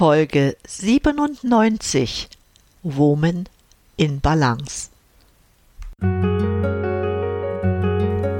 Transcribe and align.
Folge 0.00 0.56
97 0.66 2.30
Woman 2.82 3.46
in 3.98 4.18
Balance. 4.22 4.88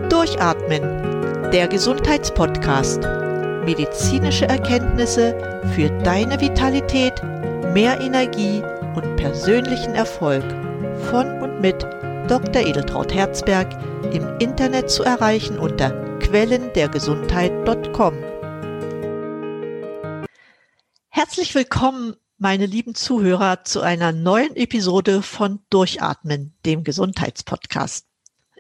Durchatmen, 0.08 0.80
der 1.52 1.68
Gesundheitspodcast. 1.68 3.02
Medizinische 3.66 4.48
Erkenntnisse 4.48 5.36
für 5.74 5.90
deine 6.02 6.40
Vitalität, 6.40 7.22
mehr 7.74 8.00
Energie 8.00 8.62
und 8.94 9.16
persönlichen 9.16 9.94
Erfolg 9.94 10.44
von 11.10 11.42
und 11.42 11.60
mit 11.60 11.82
Dr. 12.26 12.62
Edeltraut 12.62 13.12
Herzberg 13.12 13.68
im 14.14 14.26
Internet 14.38 14.88
zu 14.88 15.02
erreichen 15.02 15.58
unter 15.58 15.90
quellendergesundheit.com. 16.20 18.29
Herzlich 21.40 21.54
willkommen, 21.54 22.16
meine 22.36 22.66
lieben 22.66 22.94
Zuhörer, 22.94 23.64
zu 23.64 23.80
einer 23.80 24.12
neuen 24.12 24.54
Episode 24.56 25.22
von 25.22 25.60
Durchatmen, 25.70 26.52
dem 26.66 26.84
Gesundheitspodcast. 26.84 28.06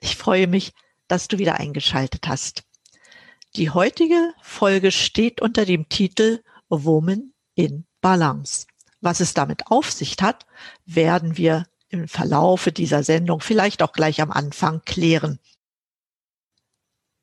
Ich 0.00 0.16
freue 0.16 0.46
mich, 0.46 0.72
dass 1.06 1.28
du 1.28 1.36
wieder 1.36 1.60
eingeschaltet 1.60 2.26
hast. 2.26 2.62
Die 3.54 3.68
heutige 3.68 4.32
Folge 4.40 4.92
steht 4.92 5.42
unter 5.42 5.66
dem 5.66 5.90
Titel 5.90 6.42
Woman 6.70 7.34
in 7.54 7.84
Balance. 8.00 8.66
Was 9.02 9.20
es 9.20 9.34
damit 9.34 9.66
auf 9.66 9.90
sich 9.92 10.16
hat, 10.22 10.46
werden 10.86 11.36
wir 11.36 11.66
im 11.90 12.08
Verlaufe 12.08 12.72
dieser 12.72 13.02
Sendung 13.02 13.42
vielleicht 13.42 13.82
auch 13.82 13.92
gleich 13.92 14.22
am 14.22 14.30
Anfang 14.30 14.80
klären. 14.86 15.38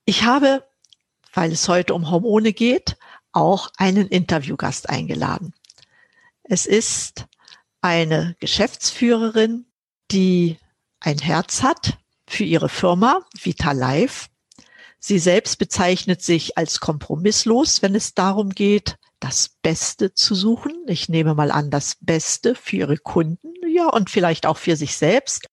Ich 0.06 0.22
habe, 0.22 0.64
weil 1.34 1.52
es 1.52 1.68
heute 1.68 1.96
um 1.96 2.12
Hormone 2.12 2.54
geht, 2.54 2.96
auch 3.38 3.70
einen 3.78 4.08
Interviewgast 4.08 4.90
eingeladen. 4.90 5.54
Es 6.44 6.66
ist 6.66 7.26
eine 7.82 8.36
Geschäftsführerin, 8.40 9.68
die 10.12 10.58
ein 11.00 11.20
Herz 11.20 11.62
hat 11.62 12.00
für 12.28 12.44
ihre 12.44 12.68
Firma 12.68 13.22
Vitalife. 13.40 14.30
Sie 15.00 15.20
selbst 15.20 15.60
bezeichnet 15.60 16.24
sich 16.24 16.58
als 16.58 16.80
kompromisslos, 16.80 17.84
wenn 17.84 17.94
es 17.94 18.16
darum 18.16 18.50
geht, 18.50 18.96
das 19.20 19.50
Beste 19.62 20.14
zu 20.14 20.34
suchen. 20.34 20.74
Ich 20.88 21.08
nehme 21.08 21.36
mal 21.36 21.52
an, 21.52 21.70
das 21.70 21.98
Beste 22.02 22.56
für 22.56 22.78
ihre 22.78 22.98
Kunden, 22.98 23.54
ja, 23.70 23.88
und 23.88 24.10
vielleicht 24.10 24.48
auch 24.48 24.58
für 24.58 24.76
sich 24.76 24.98
selbst. 24.98 25.46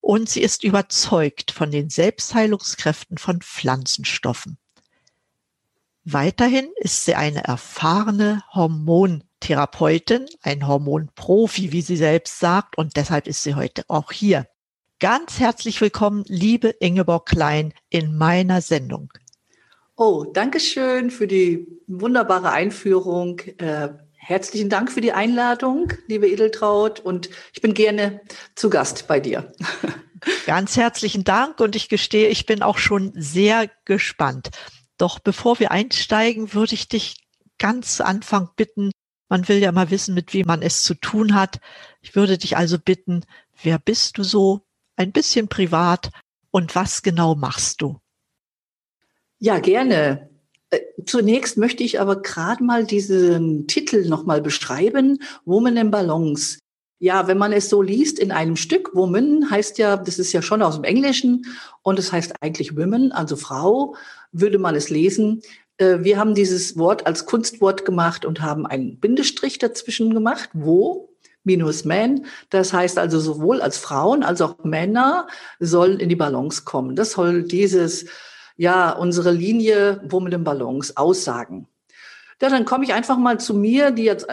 Und 0.00 0.30
sie 0.30 0.40
ist 0.40 0.64
überzeugt 0.64 1.50
von 1.50 1.70
den 1.70 1.90
Selbstheilungskräften 1.90 3.18
von 3.18 3.42
Pflanzenstoffen. 3.42 4.58
Weiterhin 6.08 6.68
ist 6.76 7.04
sie 7.04 7.16
eine 7.16 7.42
erfahrene 7.42 8.44
Hormontherapeutin, 8.54 10.26
ein 10.40 10.68
Hormonprofi, 10.68 11.72
wie 11.72 11.82
sie 11.82 11.96
selbst 11.96 12.38
sagt, 12.38 12.78
und 12.78 12.94
deshalb 12.94 13.26
ist 13.26 13.42
sie 13.42 13.56
heute 13.56 13.82
auch 13.88 14.12
hier. 14.12 14.46
Ganz 15.00 15.40
herzlich 15.40 15.80
willkommen, 15.80 16.22
liebe 16.28 16.68
Ingeborg 16.68 17.26
Klein, 17.26 17.74
in 17.88 18.16
meiner 18.16 18.60
Sendung. 18.60 19.12
Oh, 19.96 20.24
danke 20.32 20.60
schön 20.60 21.10
für 21.10 21.26
die 21.26 21.66
wunderbare 21.88 22.52
Einführung. 22.52 23.40
Äh, 23.58 23.88
herzlichen 24.14 24.70
Dank 24.70 24.92
für 24.92 25.00
die 25.00 25.12
Einladung, 25.12 25.92
liebe 26.06 26.28
Edeltraut, 26.28 27.00
und 27.00 27.30
ich 27.52 27.62
bin 27.62 27.74
gerne 27.74 28.20
zu 28.54 28.70
Gast 28.70 29.08
bei 29.08 29.18
dir. 29.18 29.50
Ganz 30.46 30.76
herzlichen 30.76 31.24
Dank 31.24 31.58
und 31.58 31.74
ich 31.74 31.88
gestehe, 31.88 32.28
ich 32.28 32.46
bin 32.46 32.62
auch 32.62 32.78
schon 32.78 33.12
sehr 33.16 33.68
gespannt. 33.84 34.50
Doch 34.98 35.18
bevor 35.18 35.58
wir 35.58 35.70
einsteigen, 35.70 36.54
würde 36.54 36.74
ich 36.74 36.88
dich 36.88 37.16
ganz 37.58 37.96
zu 37.96 38.06
Anfang 38.06 38.50
bitten, 38.56 38.90
man 39.28 39.48
will 39.48 39.58
ja 39.58 39.72
mal 39.72 39.90
wissen, 39.90 40.14
mit 40.14 40.32
wem 40.34 40.46
man 40.46 40.62
es 40.62 40.82
zu 40.82 40.94
tun 40.94 41.34
hat. 41.34 41.60
Ich 42.00 42.14
würde 42.14 42.38
dich 42.38 42.56
also 42.56 42.78
bitten, 42.78 43.24
wer 43.62 43.78
bist 43.78 44.18
du 44.18 44.22
so? 44.22 44.62
Ein 44.96 45.12
bisschen 45.12 45.48
privat 45.48 46.10
und 46.50 46.74
was 46.74 47.02
genau 47.02 47.34
machst 47.34 47.82
du? 47.82 47.98
Ja, 49.38 49.58
gerne. 49.58 50.30
Äh, 50.70 50.80
zunächst 51.04 51.58
möchte 51.58 51.84
ich 51.84 52.00
aber 52.00 52.22
gerade 52.22 52.64
mal 52.64 52.86
diesen 52.86 53.66
Titel 53.66 54.08
nochmal 54.08 54.40
beschreiben, 54.40 55.18
Woman 55.44 55.76
in 55.76 55.90
Balance. 55.90 56.58
Ja, 56.98 57.26
wenn 57.26 57.36
man 57.36 57.52
es 57.52 57.68
so 57.68 57.82
liest 57.82 58.18
in 58.18 58.32
einem 58.32 58.56
Stück, 58.56 58.94
Woman 58.94 59.50
heißt 59.50 59.76
ja, 59.76 59.98
das 59.98 60.18
ist 60.18 60.32
ja 60.32 60.40
schon 60.40 60.62
aus 60.62 60.76
dem 60.76 60.84
Englischen 60.84 61.44
und 61.82 61.98
es 61.98 62.10
heißt 62.10 62.40
eigentlich 62.40 62.74
Women, 62.74 63.12
also 63.12 63.36
Frau, 63.36 63.96
würde 64.40 64.58
man 64.58 64.74
es 64.74 64.90
lesen. 64.90 65.42
Äh, 65.78 65.98
wir 66.00 66.18
haben 66.18 66.34
dieses 66.34 66.76
Wort 66.78 67.06
als 67.06 67.26
Kunstwort 67.26 67.84
gemacht 67.84 68.24
und 68.24 68.42
haben 68.42 68.66
einen 68.66 68.98
Bindestrich 68.98 69.58
dazwischen 69.58 70.14
gemacht, 70.14 70.50
wo 70.52 71.10
minus 71.44 71.84
man. 71.84 72.26
Das 72.50 72.72
heißt 72.72 72.98
also 72.98 73.20
sowohl 73.20 73.62
als 73.62 73.78
Frauen 73.78 74.22
als 74.22 74.40
auch 74.40 74.64
Männer 74.64 75.28
sollen 75.60 76.00
in 76.00 76.08
die 76.08 76.16
Balance 76.16 76.64
kommen. 76.64 76.96
Das 76.96 77.12
soll 77.12 77.44
dieses, 77.44 78.06
ja, 78.56 78.90
unsere 78.90 79.30
Linie 79.30 80.02
Woman 80.08 80.32
in 80.32 80.44
Balance 80.44 80.92
aussagen. 80.96 81.68
Ja, 82.42 82.50
dann 82.50 82.66
komme 82.66 82.84
ich 82.84 82.92
einfach 82.92 83.16
mal 83.16 83.40
zu 83.40 83.54
mir, 83.54 83.92
die 83.92 84.02
jetzt, 84.02 84.26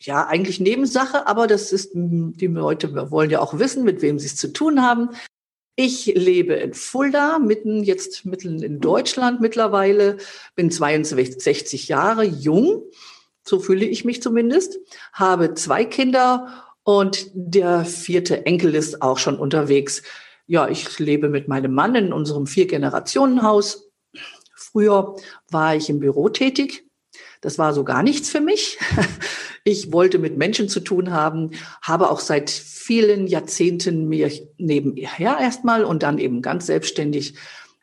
ja, 0.00 0.26
eigentlich 0.26 0.60
Nebensache, 0.60 1.26
aber 1.26 1.46
das 1.46 1.72
ist, 1.72 1.92
die 1.94 2.46
Leute 2.48 3.10
wollen 3.10 3.30
ja 3.30 3.40
auch 3.40 3.58
wissen, 3.58 3.84
mit 3.84 4.02
wem 4.02 4.18
sie 4.18 4.26
es 4.26 4.36
zu 4.36 4.52
tun 4.52 4.82
haben. 4.82 5.10
Ich 5.78 6.06
lebe 6.06 6.54
in 6.54 6.72
Fulda, 6.72 7.38
mitten 7.38 7.84
jetzt 7.84 8.24
mitten 8.24 8.62
in 8.62 8.80
Deutschland 8.80 9.42
mittlerweile, 9.42 10.16
bin 10.54 10.70
62 10.70 11.88
Jahre 11.88 12.24
jung, 12.24 12.82
so 13.42 13.60
fühle 13.60 13.84
ich 13.84 14.06
mich 14.06 14.22
zumindest, 14.22 14.78
habe 15.12 15.52
zwei 15.52 15.84
Kinder 15.84 16.64
und 16.82 17.30
der 17.34 17.84
vierte 17.84 18.46
Enkel 18.46 18.74
ist 18.74 19.02
auch 19.02 19.18
schon 19.18 19.38
unterwegs. 19.38 20.02
Ja, 20.46 20.66
ich 20.66 20.98
lebe 20.98 21.28
mit 21.28 21.46
meinem 21.46 21.74
Mann 21.74 21.94
in 21.94 22.12
unserem 22.14 22.46
Vier-Generationen-Haus. 22.46 23.90
Früher 24.54 25.16
war 25.50 25.76
ich 25.76 25.90
im 25.90 26.00
Büro 26.00 26.30
tätig, 26.30 26.85
das 27.46 27.58
war 27.58 27.72
so 27.72 27.84
gar 27.84 28.02
nichts 28.02 28.28
für 28.28 28.40
mich. 28.40 28.78
Ich 29.68 29.92
wollte 29.92 30.20
mit 30.20 30.36
Menschen 30.36 30.68
zu 30.68 30.78
tun 30.78 31.10
haben, 31.10 31.50
habe 31.82 32.08
auch 32.08 32.20
seit 32.20 32.50
vielen 32.50 33.26
Jahrzehnten 33.26 34.08
mir 34.08 34.30
nebenher 34.58 35.38
erstmal 35.40 35.82
und 35.82 36.04
dann 36.04 36.18
eben 36.18 36.40
ganz 36.40 36.66
selbstständig 36.66 37.34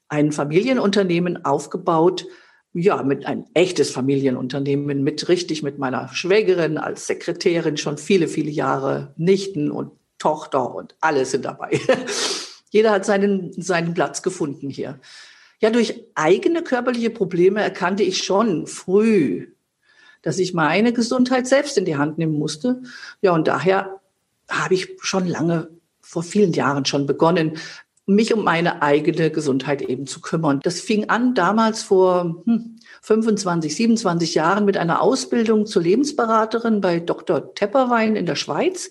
ein 0.08 0.32
Familienunternehmen 0.32 1.44
aufgebaut. 1.44 2.26
Ja, 2.72 3.04
mit 3.04 3.26
ein 3.26 3.48
echtes 3.54 3.92
Familienunternehmen, 3.92 5.04
mit 5.04 5.28
richtig 5.28 5.62
mit 5.62 5.78
meiner 5.78 6.08
Schwägerin 6.08 6.78
als 6.78 7.06
Sekretärin 7.06 7.76
schon 7.76 7.98
viele, 7.98 8.30
viele 8.30 8.52
Jahre, 8.52 9.14
Nichten 9.18 9.70
und 9.70 9.92
Tochter 10.20 10.74
und 10.74 10.96
alles 11.02 11.32
sind 11.32 11.44
dabei. 11.44 11.82
Jeder 12.70 12.92
hat 12.92 13.04
seinen, 13.04 13.52
seinen 13.62 13.94
Platz 13.94 14.22
gefunden 14.22 14.70
hier. 14.70 15.02
Ja, 15.60 15.70
durch 15.70 16.04
eigene 16.16 16.62
körperliche 16.62 17.10
Probleme 17.10 17.62
erkannte 17.62 18.04
ich 18.04 18.24
schon 18.24 18.68
früh, 18.68 19.53
dass 20.24 20.40
ich 20.40 20.54
meine 20.54 20.92
Gesundheit 20.92 21.48
selbst 21.48 21.78
in 21.78 21.86
die 21.86 21.98
Hand 21.98 22.18
nehmen 22.18 22.38
musste. 22.40 22.82
Ja, 23.22 23.34
und 23.34 23.48
daher 23.48 24.00
habe 24.50 24.74
ich 24.74 24.98
schon 25.02 25.28
lange, 25.28 25.70
vor 26.02 26.24
vielen 26.24 26.54
Jahren 26.54 26.86
schon 26.86 27.06
begonnen, 27.06 27.58
mich 28.06 28.34
um 28.34 28.44
meine 28.44 28.82
eigene 28.82 29.32
Gesundheit 29.32 29.82
eben 29.82 30.08
zu 30.08 30.20
kümmern. 30.20 30.60
Das 30.64 30.82
fing 30.82 31.10
an 31.10 31.36
damals 31.36 31.84
vor 31.84 32.44
hm, 32.46 32.78
25, 33.02 33.76
27 33.76 34.36
Jahren 34.36 34.66
mit 34.66 34.76
einer 34.76 35.02
Ausbildung 35.02 35.66
zur 35.66 35.84
Lebensberaterin 35.84 36.82
bei 36.82 37.00
Dr. 37.00 37.54
Tepperwein 37.54 38.16
in 38.16 38.26
der 38.26 38.36
Schweiz 38.36 38.90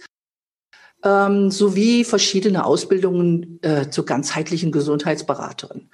ähm, 1.05 1.51
sowie 1.51 2.05
verschiedene 2.05 2.65
Ausbildungen 2.65 3.59
äh, 3.63 3.91
zur 3.91 4.07
ganzheitlichen 4.07 4.73
Gesundheitsberaterin 4.73 5.91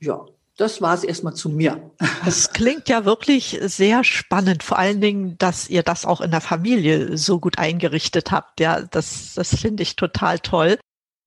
ja, 0.00 0.24
das 0.56 0.80
war 0.80 0.94
es 0.94 1.04
erstmal 1.04 1.34
zu 1.34 1.50
mir. 1.50 1.90
Es 2.24 2.50
klingt 2.50 2.88
ja 2.88 3.04
wirklich 3.04 3.58
sehr 3.62 4.04
spannend, 4.04 4.62
vor 4.62 4.78
allen 4.78 5.00
Dingen, 5.00 5.36
dass 5.38 5.68
ihr 5.68 5.82
das 5.82 6.06
auch 6.06 6.20
in 6.20 6.30
der 6.30 6.40
Familie 6.40 7.18
so 7.18 7.38
gut 7.38 7.58
eingerichtet 7.58 8.30
habt. 8.30 8.60
Ja, 8.60 8.80
das, 8.80 9.34
das 9.34 9.54
finde 9.54 9.82
ich 9.82 9.96
total 9.96 10.38
toll. 10.38 10.78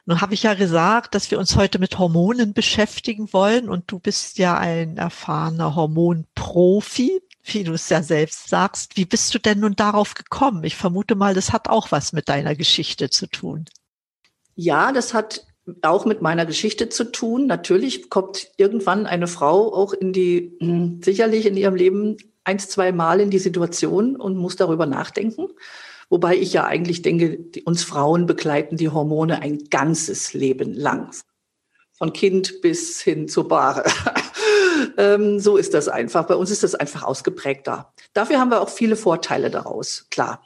Nun 0.05 0.21
habe 0.21 0.33
ich 0.33 0.43
ja 0.43 0.55
gesagt, 0.55 1.13
dass 1.13 1.29
wir 1.29 1.37
uns 1.37 1.55
heute 1.55 1.77
mit 1.77 1.99
Hormonen 1.99 2.53
beschäftigen 2.53 3.31
wollen 3.31 3.69
und 3.69 3.91
du 3.91 3.99
bist 3.99 4.39
ja 4.39 4.57
ein 4.57 4.97
erfahrener 4.97 5.75
Hormonprofi, 5.75 7.21
wie 7.43 7.63
du 7.63 7.73
es 7.73 7.89
ja 7.89 8.01
selbst 8.01 8.49
sagst. 8.49 8.97
Wie 8.97 9.05
bist 9.05 9.35
du 9.35 9.39
denn 9.39 9.59
nun 9.59 9.75
darauf 9.75 10.15
gekommen? 10.15 10.63
Ich 10.63 10.75
vermute 10.75 11.13
mal, 11.13 11.35
das 11.35 11.53
hat 11.53 11.69
auch 11.69 11.91
was 11.91 12.13
mit 12.13 12.27
deiner 12.27 12.55
Geschichte 12.55 13.11
zu 13.11 13.27
tun. 13.27 13.65
Ja, 14.55 14.91
das 14.91 15.13
hat 15.13 15.45
auch 15.81 16.05
mit 16.05 16.21
meiner 16.21 16.45
Geschichte 16.45 16.89
zu 16.89 17.11
tun. 17.11 17.47
Natürlich 17.47 18.09
kommt 18.09 18.49
irgendwann 18.57 19.05
eine 19.05 19.27
Frau 19.27 19.73
auch 19.73 19.93
in 19.93 20.13
die, 20.13 20.57
hm, 20.59 21.01
sicherlich 21.03 21.45
in 21.45 21.57
ihrem 21.57 21.75
Leben 21.75 22.17
eins, 22.43 22.69
zwei 22.69 22.91
Mal 22.91 23.19
in 23.19 23.29
die 23.29 23.39
Situation 23.39 24.15
und 24.15 24.37
muss 24.37 24.55
darüber 24.55 24.85
nachdenken. 24.85 25.47
Wobei 26.09 26.35
ich 26.35 26.53
ja 26.53 26.65
eigentlich 26.65 27.01
denke, 27.01 27.39
uns 27.65 27.83
Frauen 27.83 28.25
begleiten 28.25 28.77
die 28.77 28.89
Hormone 28.89 29.41
ein 29.41 29.69
ganzes 29.69 30.33
Leben 30.33 30.73
lang. 30.73 31.11
Von 31.97 32.13
Kind 32.13 32.61
bis 32.61 33.01
hin 33.01 33.27
zur 33.27 33.47
Bahre. 33.47 33.83
ähm, 34.97 35.39
so 35.39 35.57
ist 35.57 35.73
das 35.73 35.87
einfach. 35.87 36.25
Bei 36.25 36.35
uns 36.35 36.49
ist 36.49 36.63
das 36.63 36.73
einfach 36.73 37.03
ausgeprägter. 37.03 37.93
Dafür 38.13 38.39
haben 38.39 38.49
wir 38.49 38.61
auch 38.61 38.69
viele 38.69 38.95
Vorteile 38.95 39.51
daraus, 39.51 40.07
klar. 40.09 40.43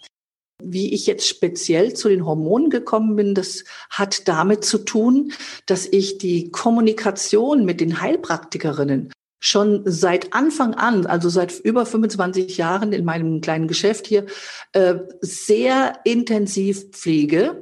Wie 0.64 0.94
ich 0.94 1.08
jetzt 1.08 1.28
speziell 1.28 1.94
zu 1.94 2.10
den 2.10 2.26
Hormonen 2.26 2.70
gekommen 2.70 3.16
bin, 3.16 3.36
das 3.36 3.64
hat 3.90 4.28
damit 4.28 4.66
zu 4.66 4.80
tun, 4.80 5.34
dass 5.66 5.86
ich 5.86 6.18
die 6.18 6.52
Kommunikation 6.52 7.66
mit 7.66 7.82
den 7.82 8.02
Heilpraktikerinnen 8.02 9.12
schon 9.46 9.82
seit 9.86 10.34
Anfang 10.34 10.74
an, 10.74 11.06
also 11.06 11.28
seit 11.28 11.60
über 11.60 11.86
25 11.86 12.56
Jahren 12.56 12.94
in 12.94 13.04
meinem 13.04 13.42
kleinen 13.42 13.68
Geschäft 13.68 14.08
hier, 14.08 14.26
äh, 14.72 14.96
sehr 15.20 16.00
intensiv 16.06 16.92
pflege. 16.92 17.62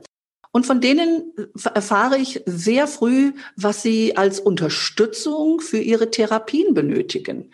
Und 0.52 0.68
von 0.68 0.80
denen 0.80 1.34
erfahre 1.74 2.18
ich 2.18 2.44
sehr 2.46 2.86
früh, 2.86 3.34
was 3.56 3.82
sie 3.82 4.16
als 4.16 4.40
Unterstützung 4.40 5.60
für 5.60 5.80
ihre 5.80 6.12
Therapien 6.12 6.76
benötigen. 6.76 7.50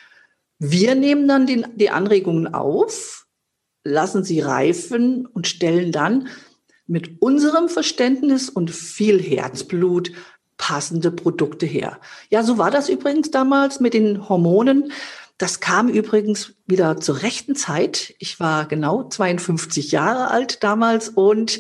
Wir 0.60 0.96
nehmen 0.96 1.28
dann 1.28 1.46
die, 1.46 1.64
die 1.76 1.90
Anregungen 1.90 2.54
auf, 2.54 3.26
lassen 3.88 4.24
sie 4.24 4.39
reifen 4.39 5.25
und 5.25 5.48
stellen 5.48 5.92
dann 5.92 6.28
mit 6.86 7.22
unserem 7.22 7.69
Verständnis 7.69 8.50
und 8.50 8.72
viel 8.72 9.22
Herzblut 9.22 10.12
passende 10.57 11.12
Produkte 11.12 11.66
her. 11.66 12.00
Ja, 12.30 12.44
so 12.44 12.57
war 12.57 12.72
das 12.72 12.89
übrigens 12.89 13.31
damals 13.31 13.80
mit 13.80 13.94
den 13.94 14.28
Hormonen. 14.28 14.92
Das 15.38 15.60
kam 15.60 15.88
übrigens 15.88 16.54
wieder 16.66 17.00
zur 17.00 17.22
rechten 17.22 17.56
Zeit. 17.56 18.16
Ich 18.19 18.39
war 18.39 18.68
genau 18.68 19.04
52 19.04 19.92
Jahre 19.92 20.31
alt 20.31 20.63
damals 20.63 21.10
und 21.10 21.60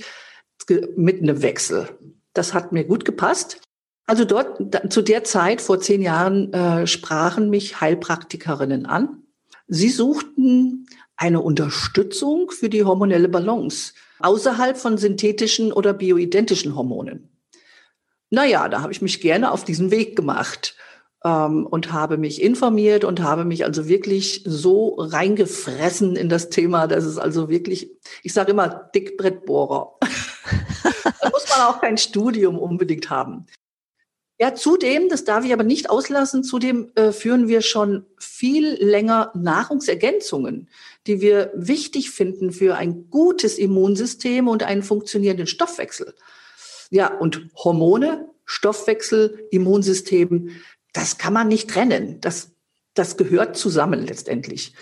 mit 0.95 1.21
einem 1.21 1.41
Wechsel. 1.41 1.89
Das 2.33 2.53
hat 2.53 2.71
mir 2.71 2.85
gut 2.85 3.05
gepasst. 3.05 3.61
Also 4.07 4.25
dort, 4.25 4.59
zu 4.91 5.01
der 5.01 5.23
Zeit, 5.23 5.61
vor 5.61 5.79
zehn 5.79 6.01
Jahren, 6.01 6.53
äh, 6.53 6.87
sprachen 6.87 7.49
mich 7.49 7.81
Heilpraktikerinnen 7.81 8.85
an. 8.85 9.23
Sie 9.67 9.89
suchten 9.89 10.87
eine 11.17 11.41
Unterstützung 11.41 12.51
für 12.51 12.69
die 12.69 12.83
hormonelle 12.83 13.27
Balance 13.27 13.93
außerhalb 14.19 14.77
von 14.77 14.97
synthetischen 14.97 15.73
oder 15.73 15.93
bioidentischen 15.93 16.75
Hormonen. 16.75 17.29
Naja, 18.29 18.67
da 18.69 18.81
habe 18.81 18.91
ich 18.91 19.01
mich 19.01 19.21
gerne 19.21 19.51
auf 19.51 19.63
diesen 19.63 19.91
Weg 19.91 20.15
gemacht 20.15 20.75
ähm, 21.23 21.65
und 21.65 21.91
habe 21.93 22.17
mich 22.17 22.41
informiert 22.41 23.03
und 23.03 23.21
habe 23.21 23.45
mich 23.45 23.63
also 23.65 23.87
wirklich 23.87 24.43
so 24.45 24.95
reingefressen 24.97 26.15
in 26.15 26.29
das 26.29 26.49
Thema, 26.49 26.87
dass 26.87 27.05
es 27.05 27.17
also 27.17 27.49
wirklich, 27.49 27.91
ich 28.23 28.33
sage 28.33 28.51
immer, 28.51 28.89
Dickbrettbohrer. 28.93 29.97
da 31.21 31.29
muss 31.29 31.49
man 31.49 31.67
auch 31.67 31.81
kein 31.81 31.97
Studium 31.97 32.57
unbedingt 32.57 33.09
haben. 33.09 33.45
Ja, 34.39 34.53
zudem, 34.53 35.09
das 35.09 35.23
darf 35.23 35.43
ich 35.45 35.53
aber 35.53 35.63
nicht 35.63 35.89
auslassen, 35.89 36.43
zudem 36.43 36.91
äh, 36.93 37.11
führen 37.11 37.47
wir 37.47 37.61
schon 37.61 38.05
viel 38.19 38.77
länger 38.83 39.31
Nahrungsergänzungen, 39.33 40.69
die 41.07 41.21
wir 41.21 41.51
wichtig 41.55 42.11
finden 42.11 42.51
für 42.51 42.75
ein 42.75 43.09
gutes 43.09 43.57
Immunsystem 43.57 44.47
und 44.47 44.61
einen 44.61 44.83
funktionierenden 44.83 45.47
Stoffwechsel. 45.47 46.13
Ja, 46.91 47.07
und 47.17 47.49
Hormone, 47.55 48.29
Stoffwechsel, 48.45 49.47
Immunsystem, 49.49 50.51
das 50.93 51.17
kann 51.17 51.33
man 51.33 51.47
nicht 51.47 51.69
trennen. 51.69 52.21
Das, 52.21 52.51
das 52.93 53.17
gehört 53.17 53.57
zusammen 53.57 54.05
letztendlich. 54.05 54.73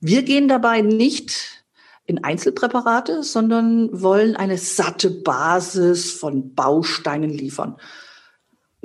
Wir 0.00 0.22
gehen 0.22 0.48
dabei 0.48 0.80
nicht 0.80 1.64
in 2.04 2.22
Einzelpräparate, 2.22 3.22
sondern 3.22 4.02
wollen 4.02 4.36
eine 4.36 4.58
satte 4.58 5.10
Basis 5.10 6.10
von 6.10 6.54
Bausteinen 6.54 7.30
liefern. 7.30 7.76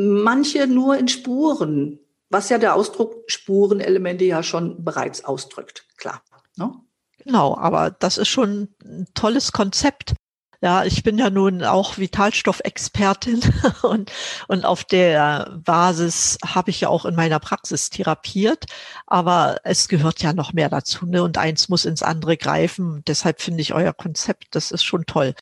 Manche 0.02 0.66
nur 0.66 0.98
in 0.98 1.10
Spuren, 1.10 2.00
was 2.30 2.48
ja 2.48 2.58
der 2.58 2.74
Ausdruck 2.74 3.24
Spurenelemente 3.28 4.24
ja 4.24 4.44
schon 4.44 4.86
bereits 4.86 5.26
ausdrückt, 5.26 5.86
klar. 5.98 6.22
Ne? 6.56 6.72
Genau, 7.18 7.58
aber 7.58 7.92
das 7.92 8.18
ist 8.18 8.30
schon 8.30 8.70
ein 8.82 9.08
tolles 9.14 9.52
Konzept. 9.52 10.14
Ja, 10.62 10.86
ich 10.86 11.04
bin 11.04 11.18
ja 11.18 11.30
nun 11.30 11.64
auch 11.64 11.98
Vitalstoffexpertin 11.98 13.42
und, 13.82 14.12
und 14.48 14.64
auf 14.64 14.86
der 14.86 15.60
Basis 15.66 16.38
habe 16.46 16.70
ich 16.70 16.80
ja 16.80 16.88
auch 16.88 17.04
in 17.04 17.16
meiner 17.16 17.40
Praxis 17.40 17.90
therapiert. 17.90 18.68
Aber 19.06 19.58
es 19.66 19.90
gehört 19.90 20.22
ja 20.22 20.32
noch 20.32 20.54
mehr 20.54 20.70
dazu, 20.70 21.08
ne? 21.08 21.24
Und 21.24 21.38
eins 21.38 21.68
muss 21.68 21.84
ins 21.84 22.04
andere 22.04 22.38
greifen. 22.38 23.04
Deshalb 23.06 23.42
finde 23.42 23.62
ich 23.62 23.74
euer 23.74 23.94
Konzept, 23.94 24.48
das 24.52 24.72
ist 24.72 24.84
schon 24.84 25.06
toll. 25.06 25.34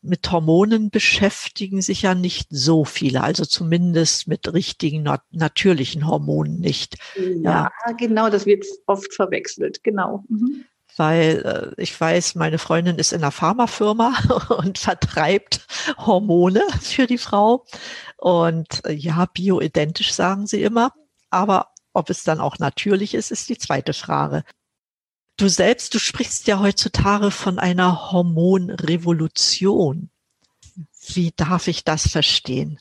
Mit 0.00 0.30
Hormonen 0.30 0.90
beschäftigen 0.90 1.82
sich 1.82 2.02
ja 2.02 2.14
nicht 2.14 2.48
so 2.50 2.84
viele, 2.84 3.22
also 3.22 3.44
zumindest 3.44 4.28
mit 4.28 4.52
richtigen 4.52 5.02
nat 5.02 5.22
natürlichen 5.30 6.06
Hormonen 6.06 6.60
nicht. 6.60 6.96
Ja, 7.16 7.70
ja, 7.86 7.92
genau, 7.92 8.30
das 8.30 8.46
wird 8.46 8.64
oft 8.86 9.12
verwechselt, 9.12 9.82
genau. 9.82 10.24
Mhm 10.28 10.64
weil 10.98 11.74
äh, 11.76 11.82
ich 11.82 11.98
weiß, 11.98 12.34
meine 12.34 12.58
Freundin 12.58 12.98
ist 12.98 13.12
in 13.12 13.22
einer 13.22 13.30
Pharmafirma 13.30 14.14
und 14.58 14.78
vertreibt 14.78 15.66
Hormone 15.96 16.62
für 16.80 17.06
die 17.06 17.18
Frau. 17.18 17.64
Und 18.16 18.84
äh, 18.84 18.92
ja, 18.92 19.26
bioidentisch 19.32 20.12
sagen 20.12 20.46
sie 20.46 20.62
immer. 20.62 20.92
Aber 21.30 21.68
ob 21.92 22.10
es 22.10 22.24
dann 22.24 22.40
auch 22.40 22.58
natürlich 22.58 23.14
ist, 23.14 23.30
ist 23.30 23.48
die 23.48 23.58
zweite 23.58 23.92
Frage. 23.92 24.44
Du 25.38 25.48
selbst, 25.48 25.94
du 25.94 25.98
sprichst 26.00 26.48
ja 26.48 26.58
heutzutage 26.58 27.30
von 27.30 27.60
einer 27.60 28.10
Hormonrevolution. 28.10 30.10
Wie 31.14 31.32
darf 31.36 31.68
ich 31.68 31.84
das 31.84 32.08
verstehen? 32.08 32.80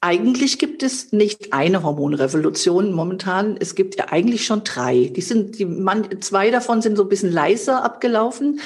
Eigentlich 0.00 0.60
gibt 0.60 0.84
es 0.84 1.10
nicht 1.10 1.52
eine 1.52 1.82
Hormonrevolution 1.82 2.92
momentan. 2.92 3.56
Es 3.58 3.74
gibt 3.74 3.98
ja 3.98 4.12
eigentlich 4.12 4.46
schon 4.46 4.62
drei. 4.62 5.10
Die 5.14 5.22
sind, 5.22 5.58
die, 5.58 5.64
man, 5.64 6.20
zwei 6.20 6.52
davon 6.52 6.82
sind 6.82 6.96
so 6.96 7.02
ein 7.02 7.08
bisschen 7.08 7.32
leiser 7.32 7.84
abgelaufen. 7.84 8.60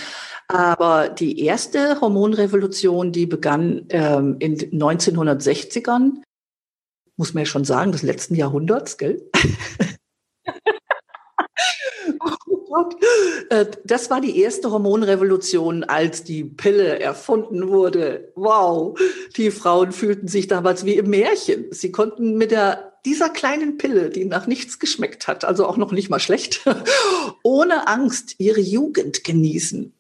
Aber 0.49 1.09
die 1.09 1.41
erste 1.41 2.03
Hormonrevolution, 2.03 3.13
die 3.13 3.25
begann 3.25 3.87
ähm, 3.89 4.37
in 4.41 4.59
1960ern, 4.59 6.23
muss 7.17 7.33
man 7.33 7.45
ja 7.45 7.47
schon 7.47 7.65
sagen, 7.65 7.93
des 7.93 8.03
letzten 8.03 8.35
Jahrhunderts, 8.35 8.99
gell? 8.99 9.23
Gott. 12.77 12.97
Äh, 13.49 13.67
das 13.85 14.11
war 14.11 14.21
die 14.21 14.39
erste 14.39 14.71
Hormonrevolution, 14.71 15.85
als 15.85 16.25
die 16.25 16.45
Pille 16.45 17.01
erfunden 17.01 17.69
wurde. 17.69 18.33
Wow, 18.35 18.99
die 19.37 19.51
Frauen 19.51 19.93
fühlten 19.93 20.29
sich 20.29 20.47
damals 20.47 20.85
wie 20.85 20.95
im 20.95 21.09
Märchen. 21.09 21.67
Sie 21.71 21.91
konnten 21.91 22.37
mit 22.37 22.51
der 22.51 22.93
dieser 23.07 23.31
kleinen 23.31 23.79
Pille, 23.79 24.11
die 24.11 24.25
nach 24.25 24.47
nichts 24.47 24.79
geschmeckt 24.79 25.29
hat, 25.29 25.45
also 25.45 25.65
auch 25.67 25.77
noch 25.77 25.93
nicht 25.93 26.11
mal 26.11 26.19
schlecht, 26.19 26.65
ohne 27.45 27.87
Angst 27.87 28.35
ihre 28.39 28.61
Jugend 28.61 29.23
genießen. 29.23 29.95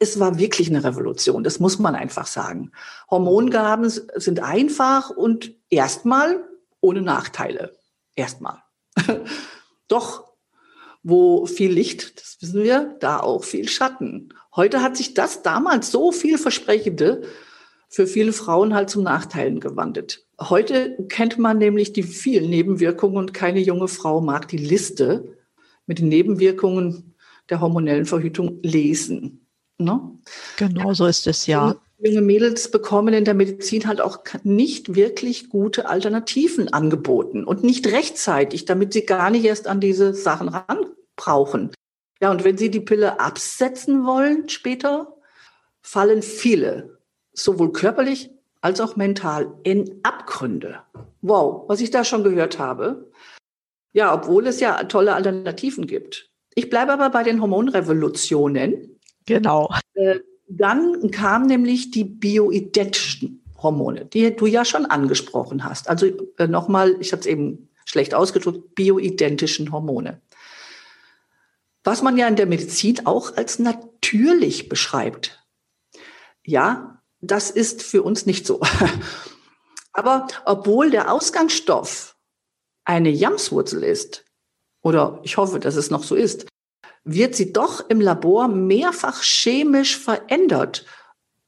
Es 0.00 0.18
war 0.20 0.38
wirklich 0.38 0.68
eine 0.68 0.82
Revolution, 0.84 1.44
das 1.44 1.60
muss 1.60 1.78
man 1.78 1.94
einfach 1.94 2.26
sagen. 2.26 2.72
Hormongaben 3.10 3.88
sind 3.88 4.40
einfach 4.40 5.10
und 5.10 5.54
erstmal 5.70 6.44
ohne 6.80 7.00
Nachteile. 7.00 7.76
Erstmal. 8.16 8.62
Doch 9.88 10.27
wo 11.08 11.46
viel 11.46 11.72
Licht, 11.72 12.20
das 12.20 12.36
wissen 12.40 12.62
wir, 12.62 12.96
da 13.00 13.20
auch 13.20 13.42
viel 13.42 13.68
Schatten. 13.68 14.28
Heute 14.54 14.82
hat 14.82 14.96
sich 14.96 15.14
das 15.14 15.42
damals 15.42 15.90
so 15.90 16.12
vielversprechende 16.12 17.22
für 17.88 18.06
viele 18.06 18.34
Frauen 18.34 18.74
halt 18.74 18.90
zum 18.90 19.04
Nachteilen 19.04 19.60
gewandelt. 19.60 20.26
Heute 20.38 20.96
kennt 21.08 21.38
man 21.38 21.56
nämlich 21.56 21.94
die 21.94 22.02
vielen 22.02 22.50
Nebenwirkungen 22.50 23.16
und 23.16 23.32
keine 23.32 23.60
junge 23.60 23.88
Frau 23.88 24.20
mag 24.20 24.48
die 24.48 24.58
Liste 24.58 25.36
mit 25.86 25.98
den 25.98 26.08
Nebenwirkungen 26.08 27.14
der 27.48 27.62
hormonellen 27.62 28.04
Verhütung 28.04 28.58
lesen. 28.62 29.46
Ne? 29.78 30.00
Genau 30.58 30.92
so 30.92 31.06
ist 31.06 31.26
es 31.26 31.46
ja. 31.46 31.74
Junge 32.00 32.20
Mädels 32.20 32.70
bekommen 32.70 33.14
in 33.14 33.24
der 33.24 33.34
Medizin 33.34 33.88
halt 33.88 34.02
auch 34.02 34.18
nicht 34.44 34.94
wirklich 34.94 35.48
gute 35.48 35.88
Alternativen 35.88 36.72
angeboten 36.72 37.44
und 37.44 37.64
nicht 37.64 37.86
rechtzeitig, 37.86 38.66
damit 38.66 38.92
sie 38.92 39.06
gar 39.06 39.30
nicht 39.30 39.44
erst 39.44 39.66
an 39.66 39.80
diese 39.80 40.12
Sachen 40.12 40.48
ran 40.48 40.86
brauchen. 41.18 41.70
Ja, 42.22 42.30
und 42.30 42.44
wenn 42.44 42.56
Sie 42.56 42.70
die 42.70 42.80
Pille 42.80 43.20
absetzen 43.20 44.06
wollen 44.06 44.48
später, 44.48 45.14
fallen 45.82 46.22
viele, 46.22 46.98
sowohl 47.32 47.72
körperlich 47.72 48.30
als 48.60 48.80
auch 48.80 48.96
mental, 48.96 49.52
in 49.62 50.00
Abgründe. 50.02 50.80
Wow, 51.20 51.68
was 51.68 51.80
ich 51.80 51.90
da 51.90 52.04
schon 52.04 52.24
gehört 52.24 52.58
habe. 52.58 53.10
Ja, 53.92 54.14
obwohl 54.14 54.46
es 54.46 54.60
ja 54.60 54.82
tolle 54.84 55.14
Alternativen 55.14 55.86
gibt. 55.86 56.30
Ich 56.54 56.70
bleibe 56.70 56.92
aber 56.92 57.10
bei 57.10 57.22
den 57.22 57.40
Hormonrevolutionen. 57.40 58.98
Genau. 59.26 59.72
Äh, 59.94 60.20
dann 60.48 61.10
kamen 61.10 61.46
nämlich 61.46 61.90
die 61.90 62.04
bioidentischen 62.04 63.44
Hormone, 63.62 64.06
die 64.06 64.34
du 64.34 64.46
ja 64.46 64.64
schon 64.64 64.86
angesprochen 64.86 65.64
hast. 65.64 65.88
Also 65.88 66.06
äh, 66.38 66.48
nochmal, 66.48 66.96
ich 67.00 67.12
habe 67.12 67.20
es 67.20 67.26
eben 67.26 67.68
schlecht 67.84 68.14
ausgedrückt, 68.14 68.74
bioidentischen 68.74 69.70
Hormone 69.72 70.20
was 71.88 72.02
man 72.02 72.18
ja 72.18 72.28
in 72.28 72.36
der 72.36 72.44
Medizin 72.44 73.06
auch 73.06 73.38
als 73.38 73.58
natürlich 73.58 74.68
beschreibt. 74.68 75.42
Ja, 76.44 77.00
das 77.22 77.50
ist 77.50 77.82
für 77.82 78.02
uns 78.02 78.26
nicht 78.26 78.46
so. 78.46 78.60
Aber 79.94 80.26
obwohl 80.44 80.90
der 80.90 81.10
Ausgangsstoff 81.10 82.14
eine 82.84 83.08
Jamswurzel 83.08 83.82
ist, 83.82 84.26
oder 84.82 85.18
ich 85.22 85.38
hoffe, 85.38 85.60
dass 85.60 85.76
es 85.76 85.88
noch 85.88 86.04
so 86.04 86.14
ist, 86.14 86.46
wird 87.04 87.34
sie 87.34 87.54
doch 87.54 87.88
im 87.88 88.02
Labor 88.02 88.48
mehrfach 88.48 89.22
chemisch 89.22 89.96
verändert. 89.96 90.84